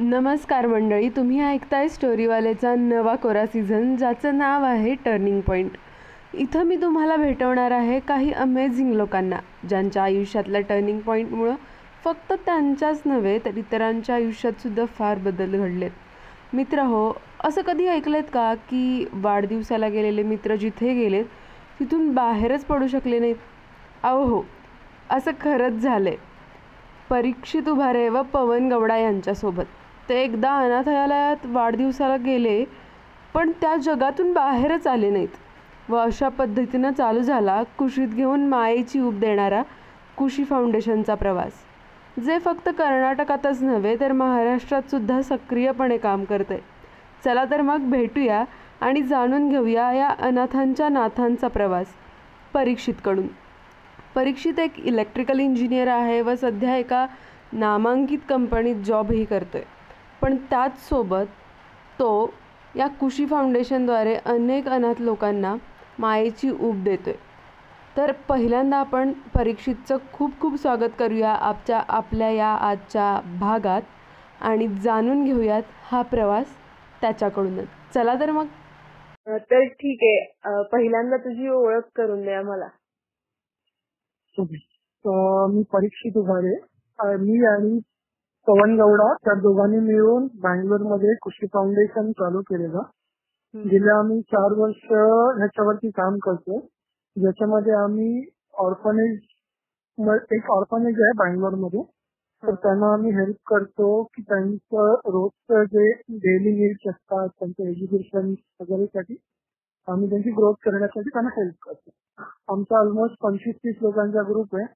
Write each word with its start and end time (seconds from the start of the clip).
नमस्कार 0.00 0.66
मंडळी 0.66 1.08
तुम्ही 1.08 1.40
ऐकताय 1.40 1.88
स्टोरीवालेचा 1.88 2.74
नवा 2.74 3.14
कोरा 3.14 3.44
सीझन 3.46 3.94
ज्याचं 3.96 4.36
नाव 4.38 4.64
आहे 4.64 4.94
टर्निंग 5.04 5.40
पॉईंट 5.40 5.70
इथं 6.34 6.66
मी 6.66 6.76
तुम्हाला 6.76 7.16
भेटवणार 7.16 7.70
आहे 7.70 7.98
काही 8.00 8.30
अमेझिंग 8.32 8.92
लोकांना 8.92 9.38
ज्यांच्या 9.68 10.02
आयुष्यातल्या 10.02 10.60
टर्निंग 10.60 11.00
पॉईंटमुळं 11.00 11.54
फक्त 12.04 12.32
त्यांच्याच 12.46 13.00
नव्हे 13.06 13.38
तर 13.44 13.56
इतरांच्या 13.56 14.14
आयुष्यातसुद्धा 14.14 14.84
फार 14.98 15.18
बदल 15.18 15.56
घडलेत. 15.56 15.90
मित्र 16.52 16.82
हो 16.82 17.12
असं 17.44 17.62
कधी 17.62 17.86
ऐकलेत 17.86 18.30
का 18.32 18.52
की 18.70 19.04
वाढदिवसाला 19.14 19.88
गेलेले 19.88 20.22
मित्र 20.22 20.56
जिथे 20.56 20.94
गेलेत 20.94 21.24
तिथून 21.80 22.12
बाहेरच 22.14 22.64
पडू 22.64 22.86
शकले 22.86 23.18
नाहीत? 23.18 23.36
अहो 24.02 24.22
हो 24.24 24.42
असं 25.10 25.30
खरंच 25.40 25.82
झालं 25.82 26.08
आहे 26.08 26.16
परीक्षित 27.10 27.68
उभारे 27.68 28.08
व 28.08 28.22
पवन 28.32 28.68
गवडा 28.68 28.96
यांच्यासोबत. 28.96 29.64
ते 30.08 30.22
एकदा 30.22 30.50
अनाथालयात 30.58 31.46
वाढदिवसाला 31.46 32.16
गेले 32.16 32.64
पण 33.34 33.50
त्या 33.60 33.74
जगातून 33.76 34.32
बाहेरच 34.32 34.86
आले 34.86 35.10
नाहीत 35.10 35.90
व 35.90 35.96
अशा 35.96 36.28
पद्धतीनं 36.28 36.92
चालू 36.92 37.20
झाला 37.20 37.62
कुशीत 37.78 38.08
घेऊन 38.08 38.46
मायेची 38.48 39.00
ऊब 39.00 39.18
देणारा 39.20 39.62
कुशी 40.16 40.44
फाउंडेशनचा 40.44 41.14
प्रवास. 41.14 41.52
जे 42.24 42.38
फक्त 42.38 42.68
कर्नाटकातच 42.68 43.62
नव्हे 43.62 43.94
तर 44.00 44.12
महाराष्ट्रात 44.12 44.90
सुद्धा 44.90 45.20
सक्रियपणे 45.22 45.96
काम 45.98 46.24
करते. 46.24 46.58
चला 47.24 47.44
तर 47.50 47.60
मग 47.62 47.90
भेटूया 47.90 48.44
आणि 48.80 49.02
जाणून 49.02 49.48
घेऊया 49.48 49.92
या 49.92 50.08
अनाथांच्या 50.20 50.88
नाथांचा 50.88 51.48
प्रवास 51.48 51.86
परीक्षितकडून. 52.54 53.26
परीक्षित 54.14 54.58
एक 54.58 54.78
इलेक्ट्रिकल 54.78 55.40
इंजिनियर 55.40 55.88
आहे 55.88 56.20
व 56.20 56.34
सध्या 56.34 56.76
एका 56.76 57.06
नामांकित 57.52 58.18
कंपनीत 58.28 58.76
जॉबही 58.76 59.24
करतोय. 59.24 59.62
पण 60.22 60.36
त्याच 60.50 60.78
सोबत 60.88 61.26
तो 62.00 62.10
या 62.76 62.86
कुशी 63.00 63.26
फाउंडेशनद्वारे 63.26 64.14
अनेक 64.26 64.68
अनाथ 64.68 65.00
लोकांना 65.00 65.54
मायेची 65.98 66.50
ऊब 66.50 66.82
देतोय. 66.84 67.14
तर 67.96 68.12
पहिल्यांदा 68.28 68.76
आपण 68.76 69.12
परीक्षितचं 69.34 69.96
खूप 70.12 70.38
खूप 70.40 70.56
स्वागत 70.56 70.90
करूया 70.98 71.30
आपच्या 71.32 71.82
आपल्या 71.88 72.30
या 72.30 72.52
आजच्या 72.68 73.20
भागात 73.40 73.82
आणि 74.40 74.66
जाणून 74.82 75.24
घेऊयात 75.24 75.62
हा 75.82 76.02
प्रवास 76.02 76.46
त्याच्याकडूनच. 77.00 77.66
चला 77.94 78.14
तर 78.20 78.30
मग. 78.30 78.46
तर 79.26 79.64
ठीक 79.64 79.98
आहे. 80.02 80.62
पहिल्यांदा 80.72 81.16
तुझी 81.16 81.48
ओळख 81.48 81.88
करून 81.96 82.22
द्या 82.22 82.42
मला. 82.42 82.68
मी 85.48 85.62
परीक्षित 85.72 86.16
उभारे. 86.16 86.54
मी 86.98 87.44
आणि 87.46 87.78
पवन 88.48 88.74
गौडा 88.76 89.12
त्या 89.24 89.34
दोघांनी 89.34 89.78
मिळून 89.78 90.26
बँगलोरमध्ये 90.42 91.14
कृषी 91.22 91.46
फाउंडेशन 91.46 92.10
चालू 92.12 92.40
केलेलं. 92.40 92.82
गेल्या 93.54 93.98
आम्ही 93.98 94.20
चार 94.22 94.52
वर्ष 94.58 94.84
ह्याच्यावरती 95.38 95.90
काम 95.90 96.16
करतो 96.18 96.58
ज्याच्यामध्ये 97.16 97.72
आम्ही 97.72 98.24
ऑर्फनेज 98.58 99.18
एक 100.32 100.50
ऑर्फनेज 100.50 101.00
आहे 101.00 101.12
बँगलोरमध्ये 101.18 101.82
तर 102.42 102.54
त्यांना 102.54 102.92
आम्ही 102.92 103.10
हेल्प 103.10 103.36
करतो 103.46 104.02
की 104.14 104.22
त्यांचं 104.22 104.94
रोजचं 105.06 105.64
जे 105.64 105.90
डेली 106.18 106.52
नीड्स 106.58 106.88
असतात 106.88 107.28
त्यांचं 107.38 107.68
एज्युकेशन 107.68 108.34
वगैरेसाठी 108.60 109.16
आम्ही 109.88 110.08
त्यांची 110.10 110.30
ग्रोथ 110.30 110.54
करण्यासाठी 110.64 111.08
त्यांना 111.08 111.30
हेल्प 111.36 111.54
करतो. 111.62 111.90
आमचा 112.48 112.78
ऑलमोस्ट 112.78 113.16
पंचवीस 113.22 113.56
तीस 113.56 113.76
लोकांचा 113.82 114.22
ग्रुप 114.22 114.56
आहे. 114.56 114.66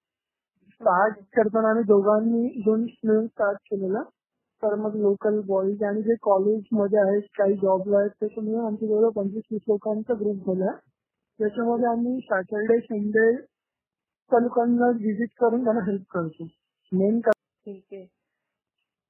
स्टार्ट 0.82 1.18
करताना 1.36 1.68
आम्ही 1.70 1.84
दोघांनी 1.84 2.46
दोन 2.64 2.86
मिळून 3.04 3.26
स्टार्ट 3.26 3.58
केलेला. 3.70 4.02
तर 4.62 4.74
मग 4.74 4.94
लोकल 4.96 5.40
बॉईज 5.46 5.82
आणि 5.82 6.02
जे 6.02 6.14
कॉलेजमध्ये 6.22 6.98
आहेत 6.98 7.22
काही 7.38 7.54
जॉबला 7.54 7.98
आहेत 7.98 8.10
त्याच्यामुळे 8.20 8.66
आमच्या 8.66 8.88
जवळ 8.88 9.08
पंचवीस 9.10 9.44
तीस 9.50 9.60
लोकांचा 9.68 10.14
ग्रुप 10.14 10.46
झाला 10.46 10.72
त्याच्यामध्ये 11.40 11.86
आम्ही 11.86 12.18
सॅटर्डे 12.20 12.78
संडे 12.80 13.30
त्या 13.36 14.40
लोकांना 14.40 14.88
व्हिजिट 14.90 15.28
करून 15.40 15.64
त्यांना 15.64 15.84
हेल्प 15.84 16.04
करतो. 16.10 16.44
मेन 16.92 17.20
ठीक 17.20 17.82
आहे. 17.92 18.06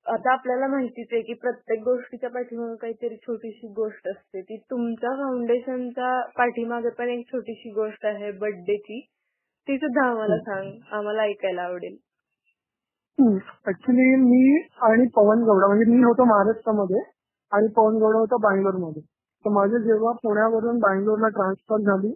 आता 0.06 0.32
आपल्याला 0.32 0.66
माहितीच 0.66 1.12
आहे 1.12 1.20
की 1.22 1.34
प्रत्येक 1.34 1.82
गोष्टीच्या 1.82 2.30
पाठीमागे 2.30 2.76
काहीतरी 2.76 3.16
छोटीशी 3.16 3.72
गोष्ट 3.72 4.08
असते. 4.08 4.40
ती 4.40 4.56
तुमच्या 4.70 5.10
फाउंडेशनच्या 5.16 6.20
पाठीमागे 6.36 6.90
पण 6.98 7.08
एक 7.08 7.26
छोटीशी 7.32 7.72
गोष्ट 7.72 8.06
आहे 8.06 8.30
बर्थडेची 8.38 9.00
ती 9.68 9.76
सुद्धा 9.78 10.06
आम्हाला 10.06 10.36
सांग. 10.38 10.70
आम्हाला 10.92 11.22
ऐकायला 11.22 11.62
आवडेल. 11.62 11.96
ऍक्च्युली 13.68 14.14
मी 14.16 14.60
आणि 14.82 15.06
पवन 15.16 15.42
गौडा 15.42 15.66
म्हणजे 15.66 15.84
मी 15.90 16.02
होतो 16.02 16.24
महाराष्ट्रामध्ये 16.24 17.00
आणि 17.52 17.68
पवन 17.76 17.96
गौडा 17.96 18.18
होता 18.18 18.36
बँगलोरमध्ये. 18.36 19.02
तर 19.44 19.50
माझं 19.50 19.78
जेव्हा 19.78 20.12
पुण्यावरून 20.22 20.78
बँगलोरला 20.78 21.28
ट्रान्सफर 21.28 21.80
झाली 21.80 22.12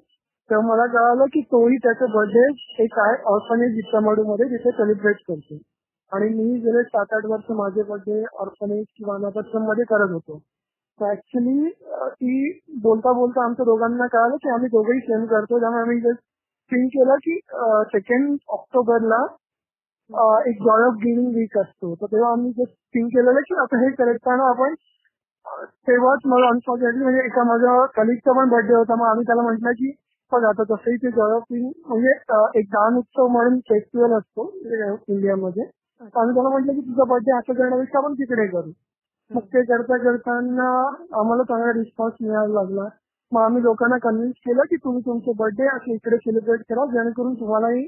तेव्हा 0.50 0.66
मला 0.66 0.86
कळालं 0.86 1.24
की 1.24 1.40
तोही 1.40 1.76
त्याचा 1.76 2.06
बर्थडे 2.06 2.82
एक 2.84 2.98
आहे 2.98 3.22
ऑर्फनेजमध्ये 3.26 4.44
तिथे 4.46 4.70
सेलिब्रेट 4.70 5.16
करतो. 5.28 5.58
आणि 6.12 6.28
मी 6.28 6.58
गेले 6.58 6.82
सात 6.82 7.14
आठ 7.14 7.24
वर्ष 7.26 7.50
माझे 7.50 7.82
बर्थडे 7.82 8.22
ऑर्फनेज 8.34 8.84
किंवा 8.96 9.14
अनाथाश्रममध्ये 9.14 9.84
करत 9.84 10.12
होतो. 10.12 10.38
तर 11.00 11.10
ऍक्च्युली 11.10 11.68
ती 12.10 12.58
बोलता 12.82 13.12
बोलता 13.12 13.44
आमच्या 13.44 13.64
दोघांना 13.64 14.06
कळालं 14.06 14.36
की 14.36 14.48
आम्ही 14.48 14.68
दोघंही 14.68 15.00
सेम 15.00 15.24
करतो. 15.24 15.60
त्यामुळे 15.60 15.82
आम्ही 15.82 16.00
जस्ट 16.00 16.22
थिंक 16.72 16.88
केलं 16.88 17.14
की 17.14 17.38
सेकंड 17.92 18.36
ऑक्टोबरला 18.48 19.22
एक 20.50 20.58
जॉय 20.62 20.84
ऑफ 20.86 20.94
गिव्हिंग 20.94 21.34
वीक 21.34 21.58
असतो. 21.58 21.94
तर 21.94 22.06
तेव्हा 22.06 22.30
आम्ही 22.32 22.50
जस्ट 22.50 22.74
थिंक 22.94 23.08
केलेलं 23.08 23.40
की 23.40 23.54
आता 23.60 23.78
हे 23.84 23.90
करताना 23.90 24.50
आपण. 24.50 24.74
Uh, 25.46 25.64
तेव्हाच 25.88 26.20
मला 26.26 26.46
अनफॉर्च्युनेटली 26.48 27.02
म्हणजे 27.02 27.24
एका 27.24 27.42
माझ्या 27.44 27.84
कलिगचा 27.96 28.32
पण 28.32 28.48
बर्थडे 28.48 28.74
होता. 28.74 28.94
मग 28.94 29.06
आम्ही 29.06 29.26
त्याला 29.26 29.42
म्हटलं 29.42 29.70
की 29.70 29.90
बघ 30.32 30.42
आता 30.44 30.62
तसंही 30.62 30.96
ते 30.96 31.10
जॉय 31.10 31.32
ऑफ 31.32 31.42
गिव्हिंग 31.52 31.72
म्हणजे 31.86 32.14
uh, 32.36 32.48
एक 32.54 32.64
दान 32.68 32.96
उत्सव 32.96 33.26
म्हणून 33.26 33.58
फेस्टिवल 33.58 34.16
असतो 34.18 34.44
म्हणजे, 34.44 35.14
इंडियामध्ये. 35.14 35.64
आम्ही 36.00 36.34
त्याला 36.34 36.48
म्हटलं 36.48 36.72
की 36.72 36.80
तुझा 36.80 37.04
बर्थडे 37.04 37.36
असं 37.36 37.52
करण्यापेक्षा 37.52 37.98
आपण 37.98 38.14
तिकडे 38.14 38.46
करू. 38.46 38.70
मग 39.30 39.46
ते 39.54 39.62
करता 39.64 39.96
करताना 40.02 40.70
आम्हाला 41.20 41.42
चांगला 41.42 41.72
रिस्पॉन्स 41.72 42.14
मिळायला 42.20 42.52
लागला. 42.52 42.88
मग 43.32 43.40
आम्ही 43.40 43.62
लोकांना 43.62 43.96
कन्व्हिन्स 43.98 44.34
केलं 44.36 44.62
की 44.62 44.76
तुम्ही 44.76 45.00
तुमचे 45.06 45.32
बर्थडे 45.36 45.66
असे 45.66 45.94
इकडे 45.94 46.16
सेलिब्रेट 46.16 46.60
करा 46.60 46.84
जेणेकरून 46.86 47.34
तुम्हालाही 47.34 47.82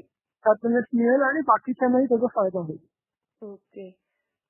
हॅपीनेस 0.45 0.83
मिळेल 0.93 1.21
आणि 1.21 1.41
बाकीच्यांनाही 1.41 2.05
त्याचा 2.05 2.27
फायदा 2.35 2.59
होईल. 2.59 2.77
ओके. 3.41 3.97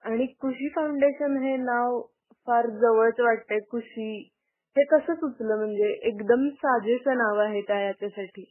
आणि 0.03 0.25
खुशी 0.41 0.69
फाउंडेशन 0.69 1.37
हे 1.37 1.55
नाव 1.57 2.01
फार 2.47 2.67
जवळच 2.69 3.19
वाटतंय. 3.19 3.59
खुशी 3.71 4.29
हे 4.75 4.83
कसं 4.85 5.13
सुचलं? 5.13 5.55
म्हणजे 5.55 5.91
एकदम 6.09 6.49
साजेसं 6.49 7.17
नाव 7.17 7.39
आहे 7.39 7.61
त्या 7.61 7.79
याच्यासाठी? 7.79 8.43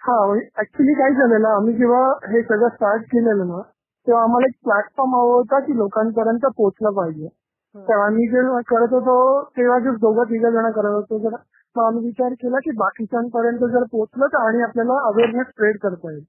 हा 0.00 0.16
ऍक्च्युली 0.60 0.92
काय 0.92 1.10
झालेलं 1.10 1.48
आम्ही 1.48 1.74
जेव्हा 1.74 2.04
हे 2.32 2.42
सगळं 2.42 2.68
स्टार्ट 2.68 3.02
केलेलं 3.02 3.48
ना 3.48 3.60
तेव्हा 4.06 4.22
आम्हाला 4.22 4.46
एक 4.46 4.54
प्लॅटफॉर्म 4.64 5.14
हवा 5.14 5.34
होता 5.34 5.60
की 5.60 5.76
लोकांपर्यंत 5.76 6.46
पोहोचलं 6.46 6.90
पाहिजे. 6.90 7.28
तर 7.74 8.00
आम्ही 8.00 8.26
जेव्हा 8.28 8.60
करत 8.68 8.92
होतो 8.92 9.16
तेव्हा 9.56 9.78
जे 9.78 9.90
दोघं 9.96 10.24
तिघ 10.24 10.42
जण 10.42 10.70
करत 10.70 10.94
होतो 10.94 11.18
तर 11.24 11.36
मग 11.76 11.84
आम्ही 11.84 12.04
विचार 12.04 12.32
केला 12.32 12.58
की 12.58 12.70
बाकीच्यांपर्यंत 12.70 13.58
जर 13.72 13.82
पोहोचलं 13.92 14.26
तर 14.26 14.46
आणि 14.46 14.62
आपल्याला 14.62 14.94
अवेअरनेस 15.08 15.46
स्प्रेड 15.46 15.76
करता 15.78 16.10
येईल. 16.12 16.24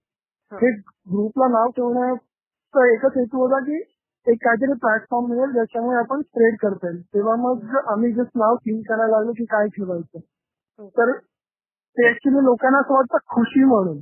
हे. 0.51 0.71
ग्रुपला 1.11 1.47
नाव 1.47 1.69
ठेवण्याचा 1.69 2.85
एकच 2.93 3.17
हेतू 3.17 3.39
होता 3.39 3.59
की 3.59 3.79
एक 4.27 4.37
काहीतरी 4.43 4.73
प्लॅटफॉर्म 4.73 5.29
मिळेल 5.31 5.51
ज्याच्यामुळे 5.51 5.97
आपण 5.97 6.21
स्प्रेड 6.21 6.55
करता 6.61 6.87
येईल. 6.89 7.01
तेव्हा 7.01 7.35
मग 7.35 7.75
आम्ही 7.87 8.11
जस्ट 8.13 8.37
नाव 8.37 8.55
थिंक 8.55 8.83
करायला 8.89 9.17
लागलो 9.17 9.31
की 9.31 9.45
काय 9.45 9.67
ठेवायचं. 9.67 10.19
तर 10.97 11.11
ते 11.97 12.09
ऍक्च्युली 12.09 12.43
लोकांना 12.45 12.79
असं 12.79 12.93
वाटतं 12.93 13.17
खुशी 13.35 13.63
म्हणून. 13.63 13.97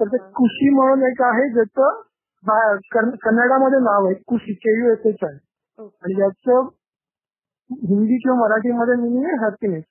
तर 0.00 0.06
ते 0.06 0.18
खुशी 0.34 0.74
म्हणून 0.74 1.02
एक 1.02 1.22
आहे 1.22 1.48
ज्याचं 1.52 2.00
कन्नडामध्ये 3.24 3.78
नाव 3.78 4.06
आहे 4.06 4.14
Khushi 4.14 4.52
K 4.54 4.78
U 4.80 4.92
S 4.92 5.06
H 5.06 5.22
आहे 5.22 5.38
आणि 5.78 6.20
याचं 6.20 6.68
हिंदी 7.70 8.16
किंवा 8.16 8.36
मराठीमध्ये 8.38 8.94
मी 8.96 9.34
हॅपीनेस 9.42 9.82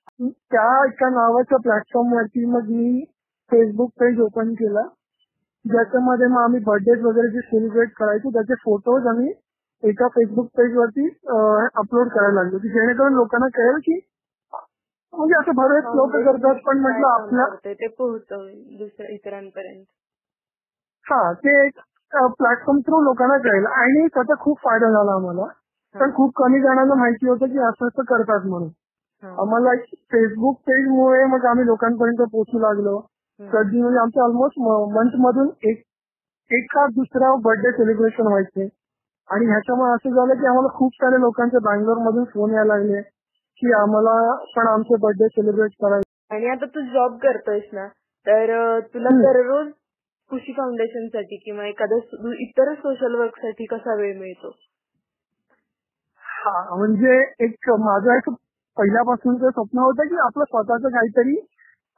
त्या 0.50 0.66
एका 0.86 1.08
नावाच्या 1.10 1.58
प्लॅटफॉर्म 1.58 2.12
वरती 2.12 2.44
मग 2.46 2.68
मी 2.70 3.04
फेसबुक 3.50 3.90
पेज 4.00 4.20
ओपन 4.20 4.52
केला. 4.54 4.82
ज्याच्यामध्ये 5.64 6.26
मग 6.26 6.42
आम्ही 6.42 6.60
बर्थडे 6.64 7.00
वगैरे 7.02 7.28
जे 7.30 7.40
सेलिब्रेट 7.40 7.90
करायचो 7.98 8.30
त्याचे 8.30 8.54
फोटोज 8.54 9.06
आम्ही 9.06 9.32
एका 9.82 10.08
फेसबुक 10.08 10.46
पेज 10.56 10.76
वरती 10.76 11.06
अपलोड 11.76 12.08
करायला 12.08 12.34
लागलो. 12.34 12.58
की 12.58 12.68
जेणेकरून 12.68 13.14
लोकांना 13.14 13.48
कळेल 13.54 13.78
की 13.84 13.98
म्हणजे 15.12 15.34
असं 15.38 15.54
बरेच 15.56 15.84
लोक 15.96 16.12
करतात 16.14 16.60
पण 16.66 16.80
म्हटलं 16.80 17.08
आपल्या 17.08 17.46
ते 17.64 19.14
इतरांपर्यंत. 19.14 19.84
हा 21.06 21.32
ते 21.44 21.54
एक 21.66 21.80
प्लॅटफॉर्म 22.38 22.80
थ्रू 22.80 23.00
लोकांना 23.02 23.36
कळेल. 23.38 23.66
आणि 23.66 24.06
त्याचा 24.14 24.34
खूप 24.40 24.58
फायदा 24.58 24.90
झाला 24.90 25.14
आम्हाला. 25.14 25.46
पण 25.94 26.10
खूप 26.14 26.32
कमी 26.36 26.60
जणांना 26.60 26.94
माहिती 26.94 27.28
होतं 27.28 27.46
की 27.46 27.58
असं 27.58 27.86
असं 27.86 28.04
करतात 28.04 28.46
म्हणून 28.46 28.68
हा. 29.22 29.28
आम्हाला 29.42 29.74
फेसबुक 30.12 30.56
पेज 30.60 30.88
मुळे 30.88 31.24
मग 31.24 31.44
आम्ही 31.46 31.66
लोकांपर्यंत 31.66 32.22
पोहोचू 32.22 32.58
लागलो. 32.58 32.98
कधी 33.40 33.80
म्हणजे 33.82 33.98
आमच्या 33.98 34.22
ऑलमोस्ट 34.24 34.58
मंथ 34.94 35.16
मधून 35.20 35.48
एक 35.62 35.82
एका 36.50 36.86
दुसरा 36.86 37.34
बर्थडे 37.44 37.70
सेलिब्रेशन 37.72 38.26
व्हायचे 38.26 38.68
आणि 39.28 39.46
ह्याच्यामुळे 39.46 39.92
असं 39.92 40.14
झालं 40.14 40.40
की 40.40 40.46
आम्हाला 40.46 40.68
खूप 40.74 40.94
सारे 40.94 41.20
लोकांचे 41.20 41.58
बँगलोर 41.64 41.98
मधून 41.98 42.24
फोन 42.24 42.54
यायला 42.54 42.74
लागले 42.74 43.00
की 43.62 43.72
आम्हाला 43.72 44.14
पण 44.56 44.66
आमचे 44.66 44.96
बर्थडे 44.96 45.28
सेलिब्रेट 45.28 45.70
करायचे 45.82 46.34
आणि 46.34 46.46
आता 46.46 46.66
तू 46.66 46.80
जॉब 46.92 47.16
करतोयस 47.22 47.68
ना 47.72 47.86
तर 48.26 48.52
तुला. 48.94 49.08
दररोज 49.22 49.70
खुशी 50.30 50.52
फाउंडेशनसाठी 50.52 51.36
किंवा 51.36 51.66
एखाद्या 51.66 52.32
इतर 52.38 52.72
सोशल 52.74 53.14
वर्कसाठी 53.14 53.64
कसा 53.64 53.94
वेळ 53.94 54.18
मिळतो 54.18 54.50
हा 56.44 56.76
म्हणजे 56.76 57.18
एक 57.44 57.70
माझं 57.80 58.12
एक 58.12 58.28
पहिल्यापासूनचं 58.76 59.50
स्वप्न 59.50 59.78
होतं 59.78 60.08
की 60.08 60.16
आपलं 60.16 60.44
स्वतःचं 60.44 60.88
काहीतरी 60.88 61.36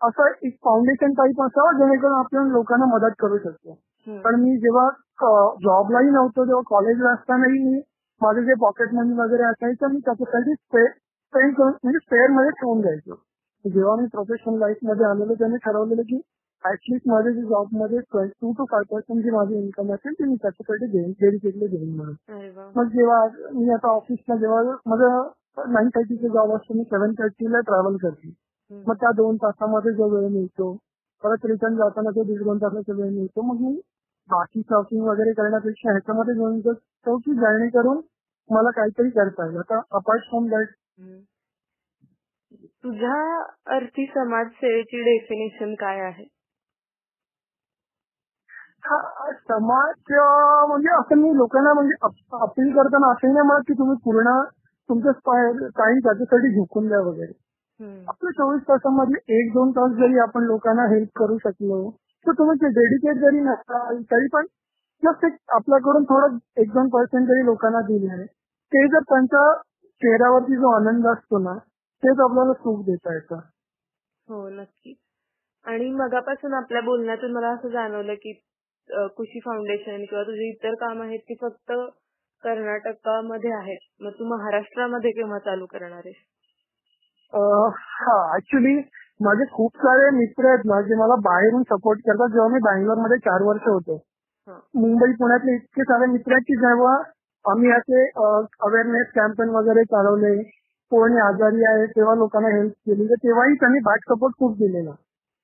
असं 0.01 0.47
एक 0.47 0.55
फाउंडेशन 0.65 1.13
टाईप 1.13 1.43
असावं 1.43 1.79
जेणेकरून 1.79 2.19
आपण 2.19 2.51
लोकांना 2.51 2.87
मदत 2.87 3.15
करू 3.19 3.39
शकतो. 3.39 3.73
पण 4.07 4.41
मी 4.41 4.57
जेव्हा 4.57 4.89
जॉबलाही 5.65 6.11
नव्हतो 6.11 6.45
तेव्हा 6.45 6.63
कॉलेजला 6.67 7.11
असतानाही 7.11 7.59
मी 7.65 7.81
माझं 8.21 8.41
जे 8.41 8.55
पॉकेट 8.55 8.95
मनी 8.95 9.13
वगैरे 9.13 9.43
असायचं 9.43 9.93
मी 9.93 9.99
त्याच्यासाठी 9.99 10.55
स्पेंड 10.55 11.55
करून 11.55 11.73
म्हणजे 11.83 11.99
स्पेअरमध्ये 11.99 12.51
ठेवून 12.51 12.81
द्यायचो 12.81 13.15
जेव्हा 13.65 13.95
मी 13.97 14.07
प्रोफेशनल 14.07 14.59
लाईफमध्ये 14.59 15.07
आलेलो 15.07 15.35
त्यांनी 15.35 15.57
ठरवलेलं 15.57 16.03
की 16.03 16.21
ऍटलिस्ट 16.65 17.09
माझे 17.09 17.33
जे 17.33 17.43
जॉबमध्ये 17.43 17.99
टू 18.13 18.53
टू 18.53 18.65
फाय 18.65 18.83
पर्सेंट 18.91 19.23
जी 19.25 19.31
माझी 19.31 19.55
इन्कम 19.55 19.93
असेल 19.95 20.13
ती 20.13 20.25
मी 20.25 20.35
त्याच्यासाठी 20.43 20.87
देईन 20.87 21.11
डेडिकेटली 21.21 21.67
देईन 21.67 21.95
म्हणून. 21.97 22.15
मग 22.77 22.89
जेव्हा 22.89 23.19
मी 23.53 23.71
आता 23.71 23.89
ऑफिसला 23.89 24.37
जेव्हा 24.37 24.63
माझं 24.87 25.73
नाईन 25.73 25.89
थर्टीचा 25.89 26.29
जॉब 26.29 26.55
असतो 26.57 26.75
मी 26.75 26.85
सेव्हन 26.85 27.13
थर्टीला 27.13 27.61
ट्रॅव्हल 27.61 27.97
करते. 27.97 28.33
मग 28.71 28.95
त्या 28.95 29.11
दोन 29.17 29.37
तासामध्ये 29.37 29.93
जो 29.93 30.09
वेळ 30.09 30.29
मिळतो 30.29 30.73
परत 31.23 31.45
रिटर्न 31.45 31.77
जाताना 31.77 32.11
तो 32.11 32.23
दीड 32.25 32.43
दोन 32.43 32.59
तासाचा 32.59 32.93
वेळ 32.93 33.11
मिळतो 33.11 33.43
मग 33.43 33.61
मी 33.61 33.81
बाकी 34.29 34.61
शॉपिंग 34.61 35.03
वगैरे 35.03 35.33
करण्यापेक्षा 35.33 35.91
ह्याच्यामध्ये 35.91 36.35
घेऊन 36.35 36.61
जातो 36.61 37.17
की 37.17 37.35
जेणेकरून 37.35 38.01
मला 38.51 38.71
काहीतरी 38.71 39.11
करता 39.11 39.47
येईल. 39.47 39.57
आता 39.57 39.81
अपार्ट 39.91 40.23
फ्रॉम 40.23 40.47
दॅट. 40.49 40.67
तुझ्या 42.85 43.45
अर्थी 43.67 44.07
समाजसेवेची 44.07 45.03
डेफिनेशन 45.03 45.75
काय 45.75 46.01
आहे? 46.01 46.25
समाज 48.89 50.13
म्हणजे 50.13 50.95
असं 50.95 51.19
मी 51.19 51.37
लोकांना 51.37 51.73
म्हणजे 51.73 51.95
अपील 52.41 52.71
करताना 52.73 53.11
असंही 53.13 53.33
नाही 53.33 53.47
म्हणत 53.47 53.63
की 53.69 53.73
तुम्ही 53.73 53.97
पूर्ण 54.05 54.41
तुमचं 54.89 55.69
टाइम 55.77 55.99
त्याच्यासाठी 55.99 56.55
झुकून 56.55 56.89
द्या 56.89 57.01
वगैरे. 57.01 57.33
आपल्या 58.09 58.31
चोवीस 58.33 58.61
तासामध्ये 58.63 59.39
एक 59.39 59.53
दोन 59.53 59.71
तास 59.71 59.91
जरी 59.93 60.19
आपण 60.19 60.45
लोकांना 60.45 60.85
हेल्प 60.89 61.09
करू 61.19 61.39
शकलो 61.39 61.79
तर 62.27 62.33
तुम्ही 62.33 62.57
ते 62.63 62.69
डेडिकेट 62.69 63.17
जरी 63.17 63.41
नसाल 63.41 64.01
तरी 64.03 64.29
पण 64.33 64.47
जस्ट 65.03 65.25
एक 65.25 65.37
आपल्याकडून 65.49 66.05
थोडं 66.05 66.37
एक 66.57 66.73
दोन 66.73 66.89
पर्सेंट 66.89 67.27
जरी 67.29 67.45
लोकांना 67.45 67.81
दिले 67.81 68.13
आहे 68.13 68.25
ते 68.73 68.87
जर 68.89 69.01
त्यांच्या 69.01 69.43
चेहऱ्यावरती 70.03 70.57
जो 70.57 70.71
आनंद 70.77 71.07
असतो 71.07 71.39
ना 71.39 71.55
तेच 72.03 72.21
आपल्याला 72.21 72.53
सुख 72.53 72.81
देता 72.85 73.15
येतं. 73.15 73.39
हो 74.29 74.49
नक्की 74.49 74.95
आणि 75.65 75.91
मगापासून 75.91 76.55
आपल्या 76.55 76.83
बोलण्यातून 76.83 77.33
मला 77.33 77.49
असं 77.49 77.69
जाणवलं 77.69 78.15
की 78.15 78.33
खुशी 79.17 79.41
फाउंडेशन 79.41 80.05
किंवा 80.05 80.23
तुझी 80.25 80.49
इतर 80.49 80.75
काम 80.81 81.01
आहेत 81.03 81.21
ती 81.29 81.35
फक्त 81.41 81.73
कर्नाटकामध्ये 82.43 83.53
आहेत. 83.53 83.79
मग 84.03 84.11
तू 84.19 84.25
महाराष्ट्रामध्ये 84.29 85.11
केव्हा 85.11 85.39
चालू 85.39 85.67
करणार 85.67 86.03
आहेस? 86.05 86.17
हा 87.33 88.17
ऍक्च्युली 88.37 88.75
माझे 89.21 89.45
खूप 89.53 89.77
सारे 89.77 90.11
मित्र 90.17 90.49
आहेत 90.49 90.65
ना 90.67 90.81
जे 90.89 90.95
मला 90.95 91.15
बाहेरून 91.25 91.63
सपोर्ट 91.63 92.01
करतात. 92.07 92.29
जेव्हा 92.33 92.49
मी 92.49 92.59
बँगलोरमध्ये 92.65 93.19
चार 93.19 93.43
वर्ष 93.43 93.69
होतो. 93.69 93.97
मुंबई 94.75 95.13
पुण्यातले 95.19 95.55
इतके 95.55 95.85
सारे 95.85 96.07
मित्र 96.13 96.33
आहेत 96.33 96.45
की 96.49 96.57
जेव्हा 96.57 96.93
आम्ही 97.45 97.71
असे 97.71 98.05
अवेअरनेस 98.19 99.11
कॅम्पेन 99.15 99.49
वगैरे 99.49 99.85
चालवले 99.85 100.37
कोणी 100.93 101.19
आजारी 101.21 101.65
आहे 101.69 101.87
तेव्हा 101.87 102.15
लोकांना 102.15 102.49
हेल्प 102.49 102.73
केली 102.87 103.07
तर 103.11 103.21
तेव्हाही 103.25 103.55
त्यांनी 103.55 103.79
बॅक 103.85 104.05
सपोर्ट 104.13 104.35
खूप 104.39 104.57
दिलेला. 104.59 104.91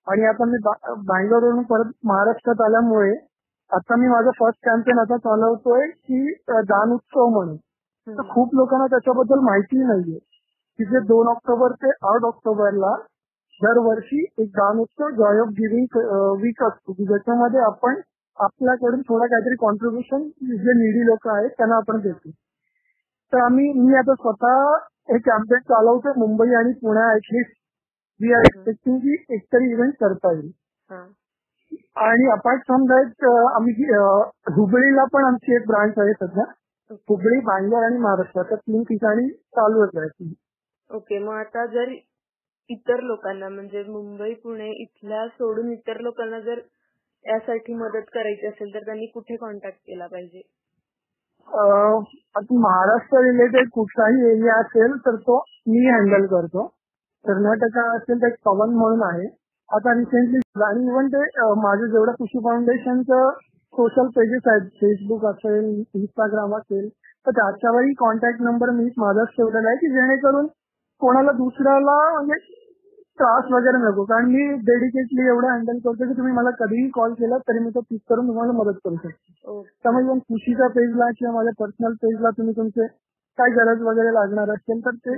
आणि 0.06 0.24
आता 0.26 0.44
मी 0.44 0.58
बँगलोरवरून 0.62 1.62
परत 1.64 1.90
महाराष्ट्रात 2.04 2.60
आल्यामुळे 2.64 3.12
आता 3.72 3.96
मी 3.96 4.08
माझा 4.08 4.30
फर्स्ट 4.30 4.58
कॅम्पेन 4.64 4.98
आता 4.98 5.16
चालवतोय 5.16 5.86
की 5.88 6.18
दान 6.70 6.92
उत्सव 6.92 7.28
म्हणून. 7.28 7.56
तर. 7.56 8.22
खूप 8.30 8.54
लोकांना 8.54 8.86
त्याच्याबद्दल 8.86 9.40
माहिती 9.44 9.84
नाहीये. 9.84 10.18
की 10.78 10.84
जे 10.84 11.00
दोन 11.06 11.28
ऑक्टोबर 11.28 11.72
ते 11.82 11.90
आठ 12.10 12.24
ऑक्टोबरला 12.24 12.94
दरवर्षी 13.60 14.24
एक 14.38 14.48
दान 14.50 14.78
उत्सव 14.78 15.10
जॉय 15.16 15.40
ऑफ 15.40 15.48
गिव्हिंग 15.58 15.96
वीक 16.42 16.62
असतो. 16.64 16.92
की 16.92 17.04
ज्याच्यामध्ये 17.04 17.60
आपण 17.60 18.00
आपल्याकडून 18.38 19.00
थोडं 19.00 19.26
काहीतरी 19.26 19.56
कॉन्ट्रीब्युशन 19.56 20.22
जे 20.62 20.74
निडी 20.78 21.06
लोक 21.06 21.28
आहेत 21.28 21.50
त्यांना 21.58 21.76
आपण 21.76 22.00
देतो. 22.00 22.30
तर 23.32 23.44
आम्ही 23.44 23.72
मी 23.72 23.96
आता 23.96 24.14
स्वतः 24.14 24.62
हे 25.10 25.18
कॅम्पेन 25.18 25.60
चालवतो 25.68 26.18
मुंबई 26.18 26.54
आणि 26.54 26.72
पुण्या 26.82 27.10
ऍटलिस्ट 27.14 27.60
वी 28.20 28.32
आर 28.32 28.46
एक्सपेक्टिंग 28.46 28.98
की 28.98 29.14
एकतरी 29.34 29.70
इव्हेंट 29.70 29.94
करता 30.00 30.32
येईल. 30.32 30.50
आणि 31.96 32.30
अपार्ट 32.30 32.60
फ्रॉम 32.66 32.84
दॅट 32.86 33.24
आम्ही 33.24 33.72
हुबळीला 34.54 35.04
पण 35.12 35.24
आमची 35.24 35.54
एक 35.56 35.66
ब्रांच 35.66 35.98
आहे 35.98 36.12
सध्या. 36.12 36.44
हुबळी 37.08 37.40
बँगलोर 37.40 37.84
आणि 37.84 37.98
महाराष्ट्र 37.98 38.42
त्या 38.42 38.56
तीन 38.56 38.82
ठिकाणी 38.82 39.28
चालूच 39.56 39.96
आहे 39.96 40.32
ओके 40.90 41.18
मग 41.18 41.34
आता 41.34 41.64
जर 41.66 41.92
इतर 42.70 43.00
लोकांना 43.00 43.48
म्हणजे 43.48 43.82
मुंबई 43.82 44.34
पुणे 44.34 44.70
इथल्या 44.82 45.26
सोडून 45.28 45.72
इतर 45.72 46.00
लोकांना 46.00 46.40
जर 46.40 46.60
यासाठी 47.24 47.74
मदत 47.74 48.10
करायची 48.14 48.46
असेल 48.46 48.74
तर 48.74 48.84
त्यांनी 48.84 49.06
कुठे 49.06 49.36
कॉन्टॅक्ट 49.36 49.78
केला 49.78 50.06
पाहिजे? 50.06 50.42
आता 52.36 52.58
महाराष्ट्र 52.60 53.22
रिलेटेड 53.24 53.68
कुठलाही 53.72 54.30
एरिया 54.30 54.58
असेल 54.60 54.96
तर 55.06 55.16
तो 55.16 55.38
मी 55.66 55.86
हँडल 55.90 56.26
करतो. 56.26 56.66
कर्नाटका 57.24 57.84
असेल 57.96 58.22
तर 58.22 58.34
पवन 58.44 58.74
म्हणून 58.74 59.02
आहे. 59.02 59.26
आता 59.72 59.92
रिसेंटली 59.92 60.40
आणि 60.62 60.86
इव्हन 60.86 61.06
ते 61.06 61.20
माझं 61.60 61.86
जेवढं 61.86 62.12
कृषी 62.12 62.38
फाउंडेशनचं 62.38 63.30
सोशल 63.74 64.08
पेजेस 64.16 64.48
आहेत 64.48 64.66
फेसबुक 64.80 65.24
असेल 65.26 65.68
इंस्टाग्राम 65.94 66.54
असेल 66.56 66.88
तर 67.26 67.30
त्याच्यावरही 67.30 67.92
कॉन्टॅक्ट 67.98 68.42
नंबर 68.42 68.70
मीच 68.70 68.92
माझाच 68.98 69.28
ठेवलेला 69.28 69.68
आहे 69.68 69.76
की 69.76 69.92
जेणेकरून 69.92 70.46
कोणाला 71.02 71.32
दुसऱ्याला 71.32 71.94
म्हणजे 72.10 72.38
त्रास 73.18 73.50
वगैरे 73.52 73.78
नको. 73.78 74.04
कारण 74.04 74.26
मी 74.26 74.44
डेडिकेटली 74.66 75.26
एवढं 75.28 75.48
हँडल 75.48 75.78
करतो 75.78 76.06
की 76.08 76.16
तुम्ही 76.18 76.32
मला 76.32 76.50
कधीही 76.58 76.88
कॉल 76.90 77.12
केला 77.12 77.38
तरी 77.48 77.58
मी 77.58 77.70
तो 77.70 77.80
पिक 77.80 78.00
करून 78.08 78.28
तुम्हाला 78.28 78.52
मदत 78.52 78.78
करू 78.84 78.96
शकतो. 78.96 79.62
त्यामुळे 79.82 80.04
मग 80.04 80.18
खुशीच्या 80.28 80.68
पेजला 80.68 81.10
किंवा 81.18 81.34
माझ्या 81.34 81.52
पर्सनल 81.58 81.94
पेजला 82.02 82.30
तुम्ही 82.38 82.54
तुमचे 82.56 82.86
काय 83.38 83.50
गरज 83.56 83.82
वगैरे 83.82 84.12
लागणार 84.14 84.50
असेल 84.50 84.84
तर 84.86 84.94
ते. 85.06 85.16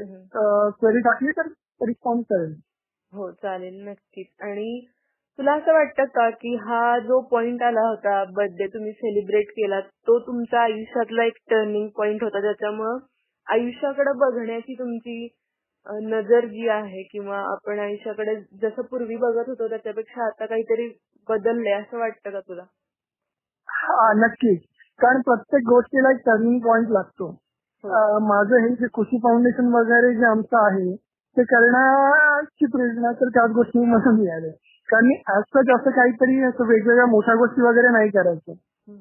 क्वेरी 0.80 1.00
टाकली 1.00 1.30
तर 1.30 1.48
रिस्पॉन्स 1.86 2.24
करेल. 2.30 2.54
हो 3.14 3.30
चालेल 3.30 3.88
नक्कीच. 3.88 4.26
आणि 4.42 4.86
तुला 5.38 5.52
असं 5.52 5.72
वाटतं 5.72 6.04
का 6.04 6.30
की 6.30 6.54
हा 6.56 6.98
जो 6.98 7.20
पॉइंट 7.20 7.62
आला 7.62 7.80
होता 7.80 8.24
बर्थडे 8.24 8.66
तुम्ही 8.66 8.92
सेलिब्रेट 8.92 9.48
केला 9.50 9.80
तो 9.80 10.18
तुमच्या 10.18 10.60
आयुष्यातला 10.60 11.24
एक 11.24 11.36
टर्निंग 11.50 11.88
पॉइंट 11.88 12.22
होता 12.22 12.40
ज्याच्यामुळं 12.40 12.98
आयुष्याकडे 13.46 14.12
बघण्याची 14.12 14.74
तुमची 14.74 15.28
अं, 15.86 15.98
नजर 16.02 16.46
जी 16.46 16.68
आहे 16.68 17.02
किंवा 17.02 17.38
आपण 17.38 17.78
आयुष्याकडे 17.78 18.34
जसं 18.36 18.82
पूर्वी 18.82 19.16
बघत 19.16 19.48
होतो 19.48 19.68
त्याच्यापेक्षा 19.68 20.26
आता 20.26 20.46
काहीतरी 20.46 20.88
बदललंय 21.28 21.72
असं 21.72 21.98
वाटतं 21.98 22.30
का 22.30 22.40
तुला? 22.40 22.62
हा 23.68 24.12
नक्कीच. 24.12 24.60
कारण 25.00 25.20
प्रत्येक 25.20 25.62
गोष्टीला 25.62 26.10
एक 26.10 26.16
टर्निंग 26.16 26.60
पॉइंट 26.60 26.88
लागतो. 26.88 27.26
हो. 27.84 27.88
अं, 27.88 28.28
माझं 28.28 28.62
हे 28.62 28.68
जे 28.68 28.86
खुशी 28.92 29.18
फाउंडेशन 29.18 29.74
वगैरे 29.74 30.14
जे 30.14 30.26
आमचं 30.26 30.56
आहे 30.56 31.03
ते 31.36 31.42
करण्याची 31.44 32.66
प्रेरणा 32.66 33.12
तर 33.12 33.28
त्याच 33.28 33.50
गोष्टी 33.50 33.84
मला 33.84 34.10
मिळाली. 34.10 34.50
कारण 34.88 35.06
मी 35.06 35.14
असं 35.28 35.62
जास्त 35.62 35.88
काहीतरी 35.88 36.42
असं 36.44 36.66
वेगवेगळ्या 36.68 37.06
मोठ्या 37.06 37.34
गोष्टी 37.34 37.62
वगैरे 37.62 37.88
नाही 37.88 38.08
करायचं. 38.08 38.52